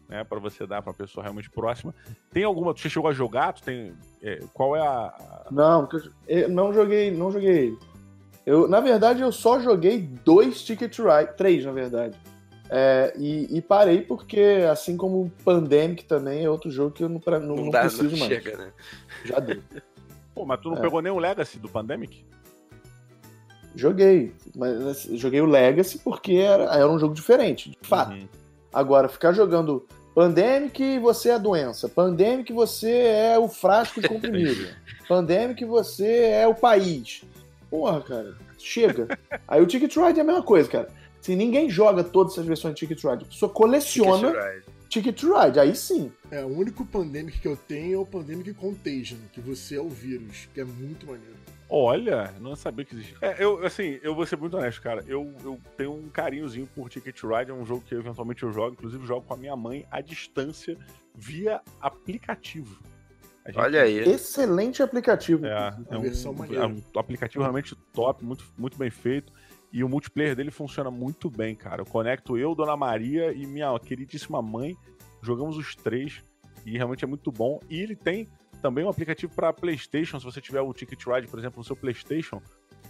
[0.08, 1.94] né, para você dar pra uma pessoa realmente próxima.
[2.32, 3.54] Tem alguma, tu chegou a jogar?
[3.54, 5.46] Tu tem, é, qual é a...
[5.52, 5.88] Não,
[6.50, 7.78] não joguei, não joguei
[8.46, 12.16] eu, na verdade, eu só joguei dois Ticket Ride, três, na verdade.
[12.70, 17.10] É, e, e, parei porque, assim como o Pandemic também é outro jogo que eu
[17.10, 18.28] não, não, não, não dá, preciso não mais.
[18.28, 18.72] Chega, né?
[19.24, 19.62] Já deu.
[20.34, 20.82] Pô, mas tu não é.
[20.82, 22.26] pegou nem o Legacy do Pandemic?
[23.76, 28.14] Joguei, mas assim, joguei o Legacy porque era, era um jogo diferente, de fato.
[28.14, 28.28] Uhum.
[28.74, 29.86] Agora, ficar jogando
[30.16, 34.70] Pandemic você é a doença, Pandemic você é o frasco de comprimido,
[35.08, 37.24] Pandemic você é o país.
[37.70, 39.08] Porra, cara, chega.
[39.48, 42.76] Aí o Ticket Ride é a mesma coisa, cara se ninguém joga todas essas versões
[42.76, 44.32] de Ticket Ride, a pessoa coleciona
[44.88, 45.34] Ticket Ride.
[45.46, 46.12] Ride, aí sim.
[46.30, 49.90] É, o único Pandemic que eu tenho é o Pandemic Contagion, que você é o
[49.90, 51.34] vírus, que é muito maneiro.
[51.68, 53.18] Olha, não sabia que existia.
[53.22, 55.04] É, eu, assim, eu vou ser muito honesto, cara.
[55.08, 58.74] Eu, eu tenho um carinhozinho por Ticket Ride, é um jogo que eventualmente eu jogo,
[58.74, 60.78] inclusive jogo com a minha mãe à distância
[61.16, 62.80] via aplicativo.
[63.56, 63.98] Olha aí.
[63.98, 65.48] Excelente aplicativo.
[65.48, 69.34] É, é um, é um aplicativo realmente top, muito, muito bem feito.
[69.72, 71.82] E o multiplayer dele funciona muito bem, cara.
[71.82, 74.76] Eu conecto eu, Dona Maria e minha queridíssima mãe.
[75.22, 76.24] Jogamos os três
[76.66, 77.60] e realmente é muito bom.
[77.70, 78.30] E ele tem
[78.62, 80.20] também um aplicativo para PlayStation.
[80.20, 82.42] Se você tiver o Ticket Ride, por exemplo, no seu PlayStation,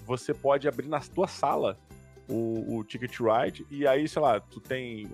[0.06, 1.78] você pode abrir na tua sala
[2.30, 5.08] o, o Ticket Ride e aí, sei lá, tu tem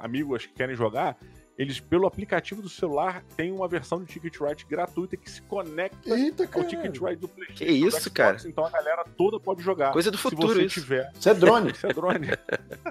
[0.00, 1.16] amigos que querem jogar
[1.60, 6.08] eles, pelo aplicativo do celular, tem uma versão de Ticket Ride gratuita que se conecta
[6.08, 7.64] Eita, ao Ticket Ride do PlayStation.
[7.66, 8.38] Que isso, cara?
[8.46, 9.92] Então a galera toda pode jogar.
[9.92, 10.80] Coisa do futuro, se isso.
[10.80, 11.12] Tiver.
[11.14, 11.68] Isso é drone.
[11.76, 12.28] isso é drone.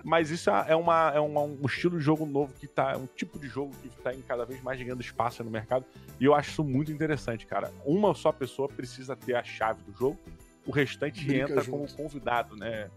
[0.03, 2.95] Mas isso é, uma, é uma, um estilo de jogo novo que tá.
[2.95, 5.83] um tipo de jogo que está em cada vez mais ganhando espaço no mercado.
[6.19, 7.71] E eu acho isso muito interessante, cara.
[7.83, 10.19] Uma só pessoa precisa ter a chave do jogo,
[10.67, 11.71] o restante Brinca entra junto.
[11.71, 12.91] como convidado, né?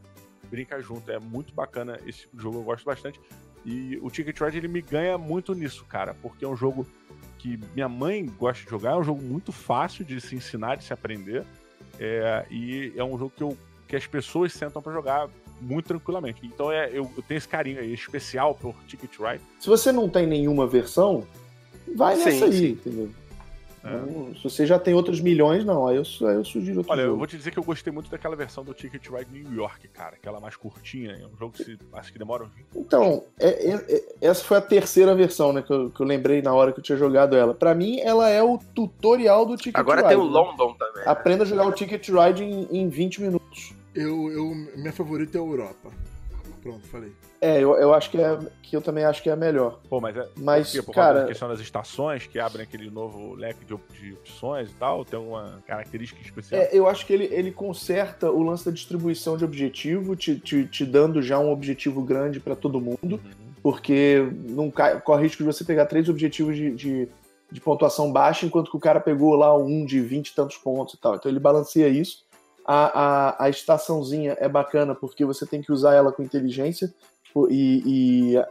[0.50, 1.10] Brinca junto.
[1.10, 3.18] É muito bacana esse tipo de jogo, eu gosto bastante.
[3.64, 6.86] E o Ticket Ride ele me ganha muito nisso, cara, porque é um jogo
[7.38, 8.92] que minha mãe gosta de jogar.
[8.92, 11.44] É um jogo muito fácil de se ensinar, de se aprender.
[11.98, 13.56] É, e é um jogo que, eu,
[13.86, 15.28] que as pessoas sentam para jogar
[15.60, 16.40] muito tranquilamente.
[16.44, 19.42] Então é, eu, eu, tenho esse carinho aí especial por Ticket Ride.
[19.60, 21.26] Se você não tem nenhuma versão,
[21.94, 22.68] vai nessa sim, aí, sim.
[22.70, 23.10] entendeu?
[23.84, 24.34] É.
[24.36, 25.86] se você já tem outros milhões, não.
[25.86, 27.14] Aí eu, aí eu sugiro outro Olha, jogo.
[27.14, 29.88] eu vou te dizer que eu gostei muito daquela versão do Ticket Ride New York,
[29.88, 30.14] cara.
[30.14, 31.12] Aquela mais curtinha.
[31.12, 34.58] É um jogo que se, acho que demora uns Então, é, é, é, essa foi
[34.58, 35.62] a terceira versão, né?
[35.62, 37.54] Que eu, que eu, lembrei na hora que eu tinha jogado ela.
[37.54, 40.14] Pra mim, ela é o tutorial do Ticket Agora Ride.
[40.14, 40.76] Agora tem o London né?
[40.78, 41.02] também.
[41.06, 43.74] Aprenda a jogar o Ticket Ride em, em 20 minutos.
[43.94, 45.90] Eu, eu, minha favorita é a Europa.
[46.62, 47.12] Pronto, falei.
[47.42, 49.80] É, eu, eu acho que é que eu também acho que é a melhor.
[49.90, 53.34] Pô, mas é mas, por, por cara, da questão das estações que abrem aquele novo
[53.34, 56.62] leque de, de opções e tal, tem uma característica especial.
[56.62, 60.66] É, eu acho que ele, ele conserta o lance da distribuição de objetivo, te, te,
[60.66, 63.52] te dando já um objetivo grande para todo mundo, uhum.
[63.60, 67.08] porque não cai, corre risco de você pegar três objetivos de, de,
[67.50, 70.94] de, pontuação baixa, enquanto que o cara pegou lá um de 20 e tantos pontos
[70.94, 71.16] e tal.
[71.16, 72.24] Então ele balanceia isso.
[72.64, 73.00] A,
[73.34, 76.94] a, a estaçãozinha é bacana porque você tem que usar ela com inteligência
[77.50, 78.44] e, e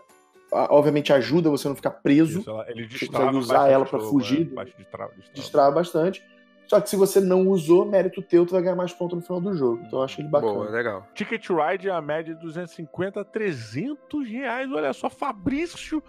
[0.52, 2.40] obviamente ajuda você a não ficar preso.
[2.40, 4.52] Isso, ela, ele você consegue usar ela para fugir.
[4.52, 4.66] Né?
[4.78, 6.24] Destrava, destrava bastante.
[6.68, 9.42] Só que se você não usou, mérito teu, tu vai ganhar mais pontos no final
[9.42, 9.84] do jogo.
[9.86, 10.54] Então eu acho ele bacana.
[10.54, 11.08] Boa, legal.
[11.14, 14.72] Ticket Ride é a média de 250 a 300 reais.
[14.72, 16.02] Olha só, Fabrício,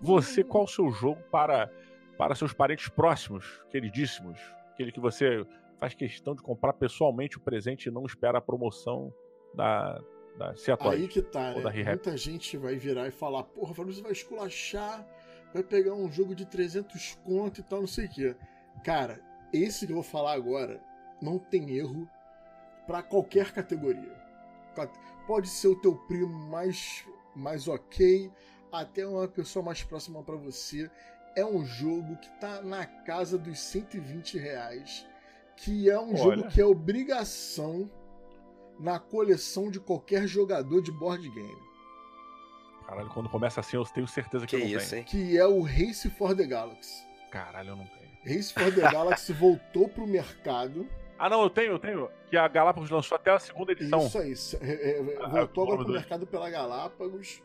[0.00, 1.70] você qual o seu jogo para,
[2.16, 4.38] para seus parentes próximos, queridíssimos?
[4.72, 5.44] Aquele que você
[5.78, 9.12] faz questão de comprar pessoalmente o presente e não espera a promoção
[9.54, 10.00] da,
[10.38, 10.94] da Seattle.
[10.94, 11.84] Aí que tá, né?
[11.84, 15.06] Muita gente vai virar e falar, porra, você vai esculachar,
[15.52, 18.36] vai pegar um jogo de 300 conto e tal, não sei o quê.
[18.84, 19.20] Cara,
[19.52, 20.80] esse que eu vou falar agora
[21.20, 22.08] não tem erro
[22.86, 24.16] para qualquer categoria.
[25.26, 28.30] Pode ser o teu primo mais, mais ok,
[28.72, 30.88] até uma pessoa mais próxima para você.
[31.34, 35.06] É um jogo que tá na casa dos 120 reais,
[35.56, 36.16] que é um Olha.
[36.16, 37.90] jogo que é obrigação
[38.78, 41.68] na coleção de qualquer jogador de board game.
[42.86, 45.00] Caralho, quando começa assim, eu tenho certeza que, que eu não isso, tenho.
[45.00, 45.06] Hein?
[45.06, 47.06] Que é o Race for the Galaxy.
[47.30, 48.08] Caralho, eu não tenho.
[48.24, 50.88] Race for the Galaxy voltou pro mercado.
[51.18, 52.08] Ah, não, eu tenho, eu tenho.
[52.30, 54.06] Que a Galápagos lançou até a segunda edição.
[54.06, 55.16] Isso aí.
[55.20, 57.42] Ah, voltou agora pro mercado pela Galápagos.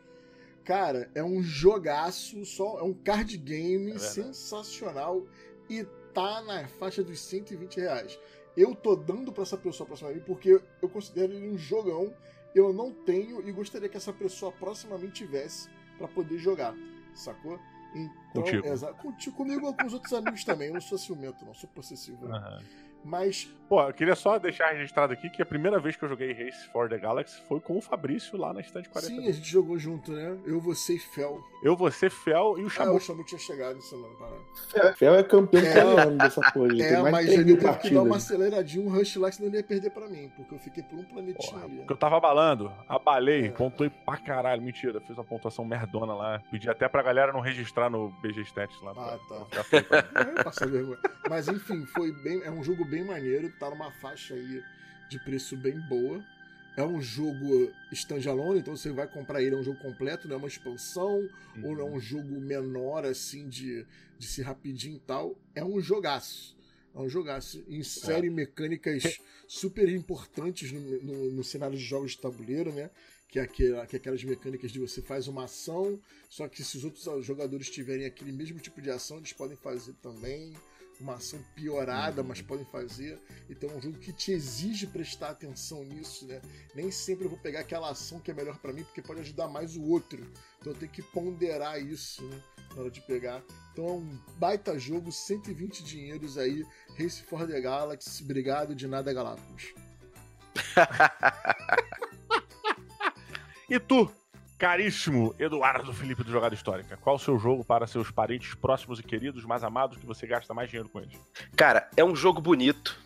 [0.63, 5.25] Cara, é um jogaço, só, é um card game é sensacional
[5.69, 8.17] e tá na faixa dos 120 reais
[8.56, 12.14] eu tô dando para essa pessoa próxima a mim porque eu considero ele um jogão.
[12.54, 16.76] Eu não tenho e gostaria que essa pessoa proximamente tivesse para poder jogar,
[17.16, 17.60] sacou?
[17.95, 18.68] Então, contigo.
[18.68, 20.68] É, contigo, comigo ou com os outros amigos também.
[20.68, 22.26] Eu não sou ciumento, não, sou possessivo.
[22.26, 22.64] Uhum.
[23.04, 23.49] Mas.
[23.68, 26.68] Pô, eu queria só deixar registrado aqui que a primeira vez que eu joguei Race
[26.68, 29.08] for the Galaxy foi com o Fabrício lá na Stand 40.
[29.08, 30.38] Sim, a gente jogou junto, né?
[30.45, 31.41] Eu, você e Fel.
[31.64, 32.91] Eu, você, Fel e o Xamu.
[32.91, 34.93] Ah, o Xamu tinha chegado semana parada.
[34.95, 36.84] Fel é campeão é, dessa coisa.
[36.84, 39.89] É, mas ele teve que dar uma aceleradinha, um rush lá, senão ele ia perder
[39.89, 41.78] pra mim, porque eu fiquei por um planetinha Porra, ali.
[41.78, 43.49] Porque eu tava abalando, abalei, é.
[43.49, 44.62] pontuei pra caralho.
[44.62, 46.43] Mentira, fiz uma pontuação merdona lá.
[46.51, 48.91] Pedi até pra galera não registrar no BG Stats lá.
[48.91, 49.64] Ah, pra, tá.
[50.43, 50.54] Pra
[51.30, 52.43] mas enfim, foi bem.
[52.43, 54.62] É um jogo bem maneiro, tá numa faixa aí
[55.10, 56.22] de preço bem boa.
[56.76, 60.39] É um jogo standalone, então você vai comprar ele, é um jogo completo, não é
[60.39, 61.20] uma expansão,
[61.56, 61.66] uhum.
[61.66, 63.86] ou não é um jogo menor, assim, de,
[64.18, 65.38] de ser rapidinho e tal.
[65.54, 66.58] É um jogaço.
[66.96, 67.64] É um jogaço.
[67.68, 68.30] Insere é.
[68.32, 72.89] mecânicas super importantes no, no, no, cenário de jogos de tabuleiro, né?
[73.28, 76.78] Que é, aquela, que é aquelas mecânicas de você faz uma ação, só que se
[76.78, 80.54] os outros jogadores tiverem aquele mesmo tipo de ação, eles podem fazer também
[81.04, 82.30] uma ação piorada, uhum.
[82.30, 83.22] mas podem fazer.
[83.49, 86.41] Então é um jogo que te exige prestar atenção nisso, né?
[86.74, 89.49] Nem sempre eu vou pegar aquela ação que é melhor para mim, porque pode ajudar
[89.49, 90.26] mais o outro.
[90.60, 92.41] Então eu tenho que ponderar isso, né?
[92.74, 93.43] Na hora de pegar.
[93.72, 96.66] Então é um baita jogo, 120 dinheiros aí.
[96.97, 99.74] Race for the Galaxy, obrigado de nada, Galápagos.
[103.70, 104.10] e tu,
[104.58, 109.04] Caríssimo Eduardo Felipe do Jogada Histórica, qual o seu jogo para seus parentes próximos e
[109.04, 111.20] queridos, mais amados, que você gasta mais dinheiro com eles?
[111.56, 112.97] Cara, é um jogo bonito.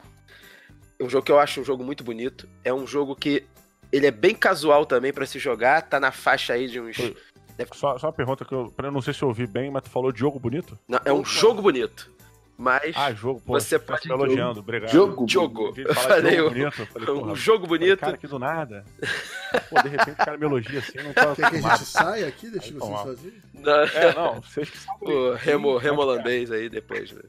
[0.99, 2.47] É um jogo que eu acho um jogo muito bonito.
[2.63, 3.45] É um jogo que
[3.91, 6.97] ele é bem casual também para se jogar, tá na faixa aí de uns.
[7.73, 9.89] Só, só uma pergunta que eu, eu não sei se eu ouvi bem, mas tu
[9.89, 10.77] falou jogo bonito?
[10.87, 12.11] Não, é um jogo bonito.
[12.57, 14.87] Mas ah, jogo, pô, você tá pode me elogiando, obrado.
[14.87, 15.73] Jogo, jogo.
[15.77, 17.99] Eu falei, jogo bonito, falei, um jogo bonito.
[17.99, 18.83] Cara, aqui do nada.
[19.69, 21.35] Pô, de repente o cara me elogia assim, não tá.
[21.35, 23.33] Quer que a gente saia aqui, deixa você sozinho?
[23.53, 23.83] Não.
[23.83, 25.15] É, não, vocês que sabem.
[25.15, 27.21] O remo, remo holandês aí depois, né?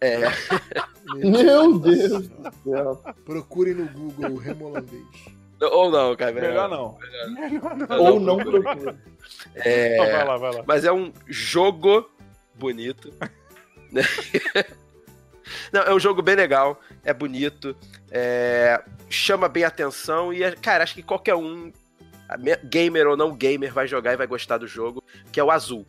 [0.00, 0.18] É.
[1.16, 3.02] Meu Deus do céu.
[3.24, 5.04] Procurem no Google o remo holandês.
[5.62, 6.32] Ou não, cara.
[6.32, 6.96] Melhor, não.
[7.34, 8.00] Melhor não.
[8.04, 8.96] Ou não procure.
[9.56, 9.96] É...
[9.96, 10.64] Vai lá, vai lá.
[10.64, 12.08] Mas é um jogo
[12.54, 13.12] bonito
[15.72, 17.76] Não, é um jogo bem legal, é bonito,
[18.10, 18.82] é...
[19.08, 21.72] chama bem a atenção e, é, cara, acho que qualquer um,
[22.64, 25.86] gamer ou não gamer, vai jogar e vai gostar do jogo, que é o Azul.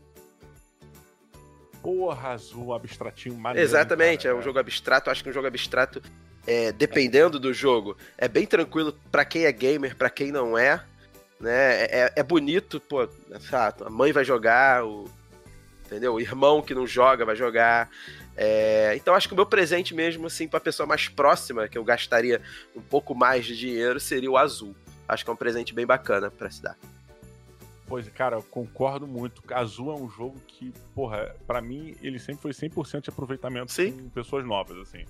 [1.81, 3.67] Porra, Azul, abstratinho maneiro.
[3.67, 6.01] Exatamente, cara, é um jogo abstrato, acho que um jogo abstrato,
[6.45, 10.83] é, dependendo do jogo, é bem tranquilo para quem é gamer, para quem não é,
[11.39, 11.85] né?
[11.85, 15.05] É, é bonito, pô, a mãe vai jogar, o,
[15.87, 16.13] entendeu?
[16.13, 17.89] O irmão que não joga vai jogar.
[18.35, 21.83] É, então acho que o meu presente mesmo, assim, pra pessoa mais próxima, que eu
[21.83, 22.41] gastaria
[22.75, 24.75] um pouco mais de dinheiro, seria o azul.
[25.07, 26.77] Acho que é um presente bem bacana para se dar.
[27.87, 29.41] Pois, cara, eu concordo muito.
[29.53, 33.93] Azul é um jogo que, porra, para mim, ele sempre foi 100% de aproveitamento Sim.
[33.93, 35.05] com pessoas novas, assim.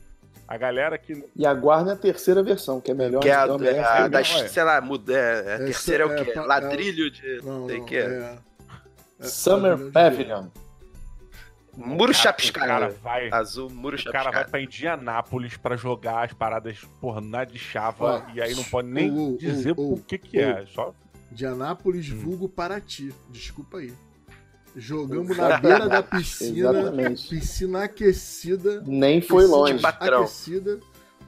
[0.47, 1.25] A galera que.
[1.35, 3.19] E aguarda a terceira versão, que é melhor.
[3.19, 6.31] Que é a, é a, da, sei lá, muda, é, a terceira é o quê?
[6.35, 7.41] É, Ladrilho de.
[7.43, 8.37] Não, sei que é.
[9.19, 10.47] Summer Pavilion.
[11.77, 12.95] Muro chapiscado.
[13.03, 13.29] vai.
[13.31, 14.29] Azul, muro chapiscado.
[14.29, 16.79] O cara vai pra Indianápolis pra jogar as paradas,
[17.23, 18.25] na de chava.
[18.33, 20.65] e aí não pode nem uh, dizer uh, o que que é.
[20.65, 20.93] Só...
[21.31, 22.17] Indianápolis, hum.
[22.17, 23.13] vulgo Paraty.
[23.29, 23.93] Desculpa aí.
[24.75, 26.71] Jogamos na beira da piscina.
[26.71, 27.29] Exatamente.
[27.29, 28.81] Piscina aquecida.
[28.85, 29.85] Nem foi longe.
[29.85, 30.79] Aquecida,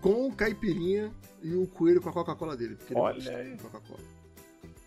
[0.02, 1.12] com caipirinha
[1.44, 2.78] e o coelho com a Coca-Cola dele.
[2.96, 3.56] Olha aí.
[3.58, 4.00] Coca-Cola.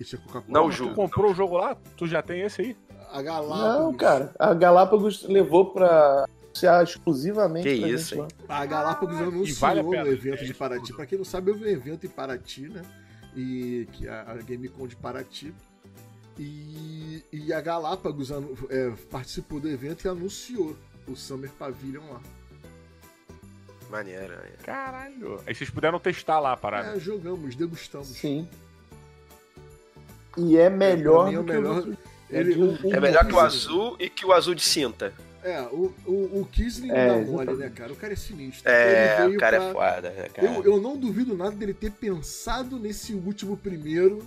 [0.01, 0.45] Isso é Coca-Cola.
[0.49, 0.89] Não, Ju.
[0.89, 1.33] Tu comprou não.
[1.33, 1.77] o jogo lá?
[1.97, 2.77] Tu já tem esse aí?
[3.13, 3.79] A Galápagos.
[3.79, 4.35] Não, cara.
[4.39, 7.69] A Galápagos levou pra anunciar exclusivamente.
[7.69, 8.27] Que isso, hein?
[8.49, 10.93] A Galápagos anunciou vale o evento de Paraty.
[10.95, 12.83] Pra quem não sabe, houve um evento em Paraty, né?
[13.37, 15.55] E que a, a GameCon de Paraty.
[16.39, 18.31] E, e a Galápagos
[18.71, 20.75] é, participou do evento e anunciou
[21.07, 22.21] o Summer Pavilion lá.
[23.91, 24.33] Maneiro,
[24.63, 25.39] Caralho.
[25.47, 26.97] Aí vocês puderam testar lá a parada.
[26.97, 28.09] É, jogamos, degustamos.
[28.09, 28.49] Sim.
[30.39, 31.85] E é melhor é, do que melhor...
[32.33, 35.13] o ele, o, o, é melhor que o azul e que o azul de cinta.
[35.45, 37.93] É, o, o, o Kisling é, dá mole, né, cara?
[37.93, 38.71] O cara é sinistro.
[38.71, 39.69] É, o cara é pra...
[39.69, 40.49] é foda, né, cara?
[40.49, 44.25] Eu, eu não duvido nada dele ter pensado nesse último primeiro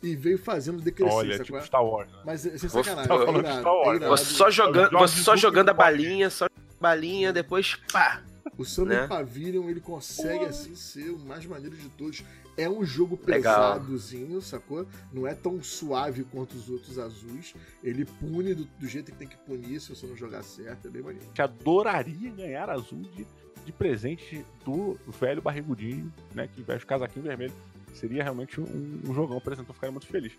[0.00, 1.18] e veio fazendo decrescência.
[1.18, 2.18] Olha, tipo Star Wars, né?
[2.24, 3.08] Mas sem sacanagem.
[3.08, 6.46] Você, é irado, Star Wars, é você só jogando, você só jogando a balinha, só
[6.80, 8.22] balinha, depois pá.
[8.56, 9.06] O Summer né?
[9.08, 12.22] Pavilion, ele consegue assim ser o mais maneiro de todos.
[12.56, 14.86] É um jogo pesadozinho, sacou?
[15.12, 17.54] Não é tão suave quanto os outros azuis.
[17.82, 20.88] Ele pune do, do, jeito que tem que punir se você não jogar certo.
[20.88, 21.26] É bem maneiro.
[21.34, 23.26] Que adoraria ganhar azul de,
[23.64, 26.48] de presente do velho barrigudinho, né?
[26.48, 27.52] Que veste o casaquinho vermelho.
[27.92, 30.32] Seria realmente um, um jogão, por exemplo, eu ficaria muito feliz.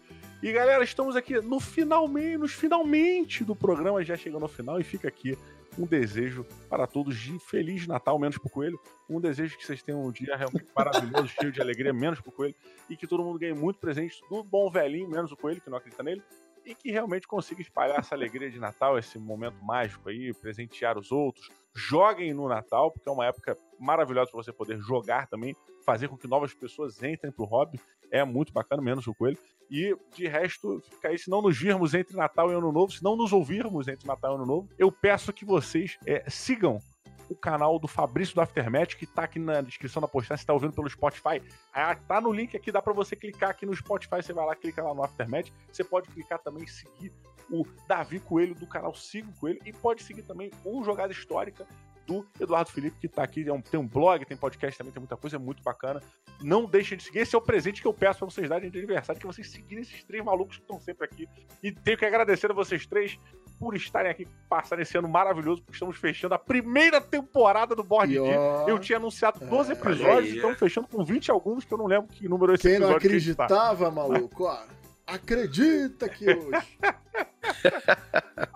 [0.43, 4.83] E galera, estamos aqui no finalmente, nos finalmente do programa, já chegando ao final, e
[4.83, 5.35] fica aqui
[5.77, 8.79] um desejo para todos de Feliz Natal, menos pro Coelho.
[9.09, 12.55] Um desejo que vocês tenham um dia realmente maravilhoso, cheio de alegria, menos pro Coelho.
[12.89, 15.77] E que todo mundo ganhe muito presente do bom velhinho, menos o Coelho, que não
[15.77, 16.23] acredita nele.
[16.67, 21.13] E que realmente consiga espalhar essa alegria de Natal, esse momento mágico aí, presentear os
[21.13, 21.49] outros.
[21.73, 25.55] Joguem no Natal, porque é uma época maravilhosa para você poder jogar também,
[25.85, 27.79] fazer com que novas pessoas entrem pro hobby.
[28.11, 29.37] É muito bacana, menos o Coelho.
[29.71, 33.01] E de resto, fica aí, se não nos virmos entre Natal e Ano Novo, se
[33.01, 36.81] não nos ouvirmos entre Natal e Ano Novo, eu peço que vocês é, sigam
[37.29, 40.53] o canal do Fabrício do Aftermath, que tá aqui na descrição da postagem, você tá
[40.53, 41.41] ouvindo pelo Spotify.
[41.73, 44.55] Ah, tá no link aqui, dá para você clicar aqui no Spotify, você vai lá,
[44.55, 45.51] clica lá no Aftermath.
[45.71, 47.11] Você pode clicar também e seguir
[47.49, 51.65] o Davi Coelho do canal Sigo Coelho e pode seguir também o Jogada Histórica
[52.07, 55.01] do Eduardo Felipe, que tá aqui, é um, tem um blog, tem podcast também, tem
[55.01, 56.01] muita coisa, é muito bacana.
[56.41, 58.77] Não deixem de seguir, esse é o presente que eu peço para vocês darem de
[58.77, 61.27] aniversário, que vocês seguirem esses três malucos que estão sempre aqui.
[61.61, 63.19] E tenho que agradecer a vocês três
[63.59, 68.13] por estarem aqui, passando esse ano maravilhoso, porque estamos fechando a primeira temporada do Board
[68.13, 68.29] Game.
[68.67, 72.07] Eu tinha anunciado 12 é, episódios, estamos fechando com 20 alguns, que eu não lembro
[72.07, 72.99] que número é esse Quem episódio.
[72.99, 74.63] Quem não acreditava, maluco, ó,
[75.05, 76.77] acredita que hoje...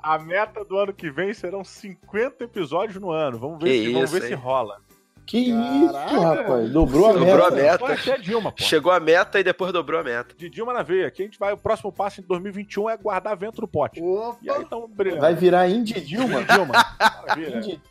[0.01, 3.39] a meta do ano que vem serão 50 episódios no ano.
[3.39, 4.79] Vamos ver, se, isso, vamos ver se rola.
[5.25, 6.11] Que Caraca.
[6.11, 6.71] isso, rapaz.
[6.71, 7.77] Dobrou a dobrou meta.
[7.77, 8.17] Dobrou a meta.
[8.19, 8.63] Dilma, pô.
[8.63, 10.35] Chegou a meta e depois dobrou a meta.
[10.35, 11.07] De Dilma na veia.
[11.07, 14.01] Aqui a gente vai, o próximo passo em 2021 é guardar vento no pote.
[14.01, 14.37] Opa.
[14.41, 15.21] E aí então, brilhando.
[15.21, 16.43] Vai virar Indy Dilma.
[16.43, 16.73] Dilma.
[16.99, 17.57] Maravilha.
[17.57, 17.81] Indy.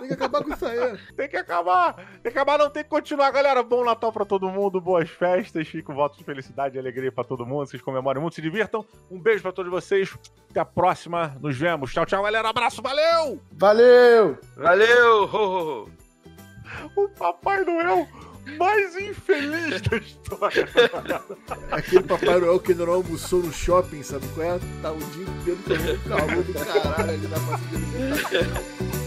[0.00, 0.98] Tem que acabar com isso aí.
[1.14, 1.94] Tem que acabar.
[1.94, 3.62] Tem que acabar, não tem que continuar, galera.
[3.62, 5.68] Bom Natal pra todo mundo, boas festas.
[5.68, 7.66] Fico voto de felicidade e alegria pra todo mundo.
[7.66, 8.84] Vocês comemorem muito, se divirtam.
[9.10, 10.16] Um beijo pra todos vocês.
[10.50, 11.36] Até a próxima.
[11.40, 11.92] Nos vemos.
[11.92, 12.48] Tchau, tchau, galera.
[12.48, 13.40] Abraço, valeu!
[13.52, 14.38] Valeu!
[14.56, 15.24] Valeu!
[15.24, 15.90] Ho, ho, ho.
[16.96, 18.08] O Papai Noel
[18.58, 20.68] mais infeliz da história.
[21.70, 24.60] Aquele Papai Noel que não almoçou no shopping, sabe qual é?
[24.82, 28.99] Tá o dia inteiro comendo calor do caralho ali na parte de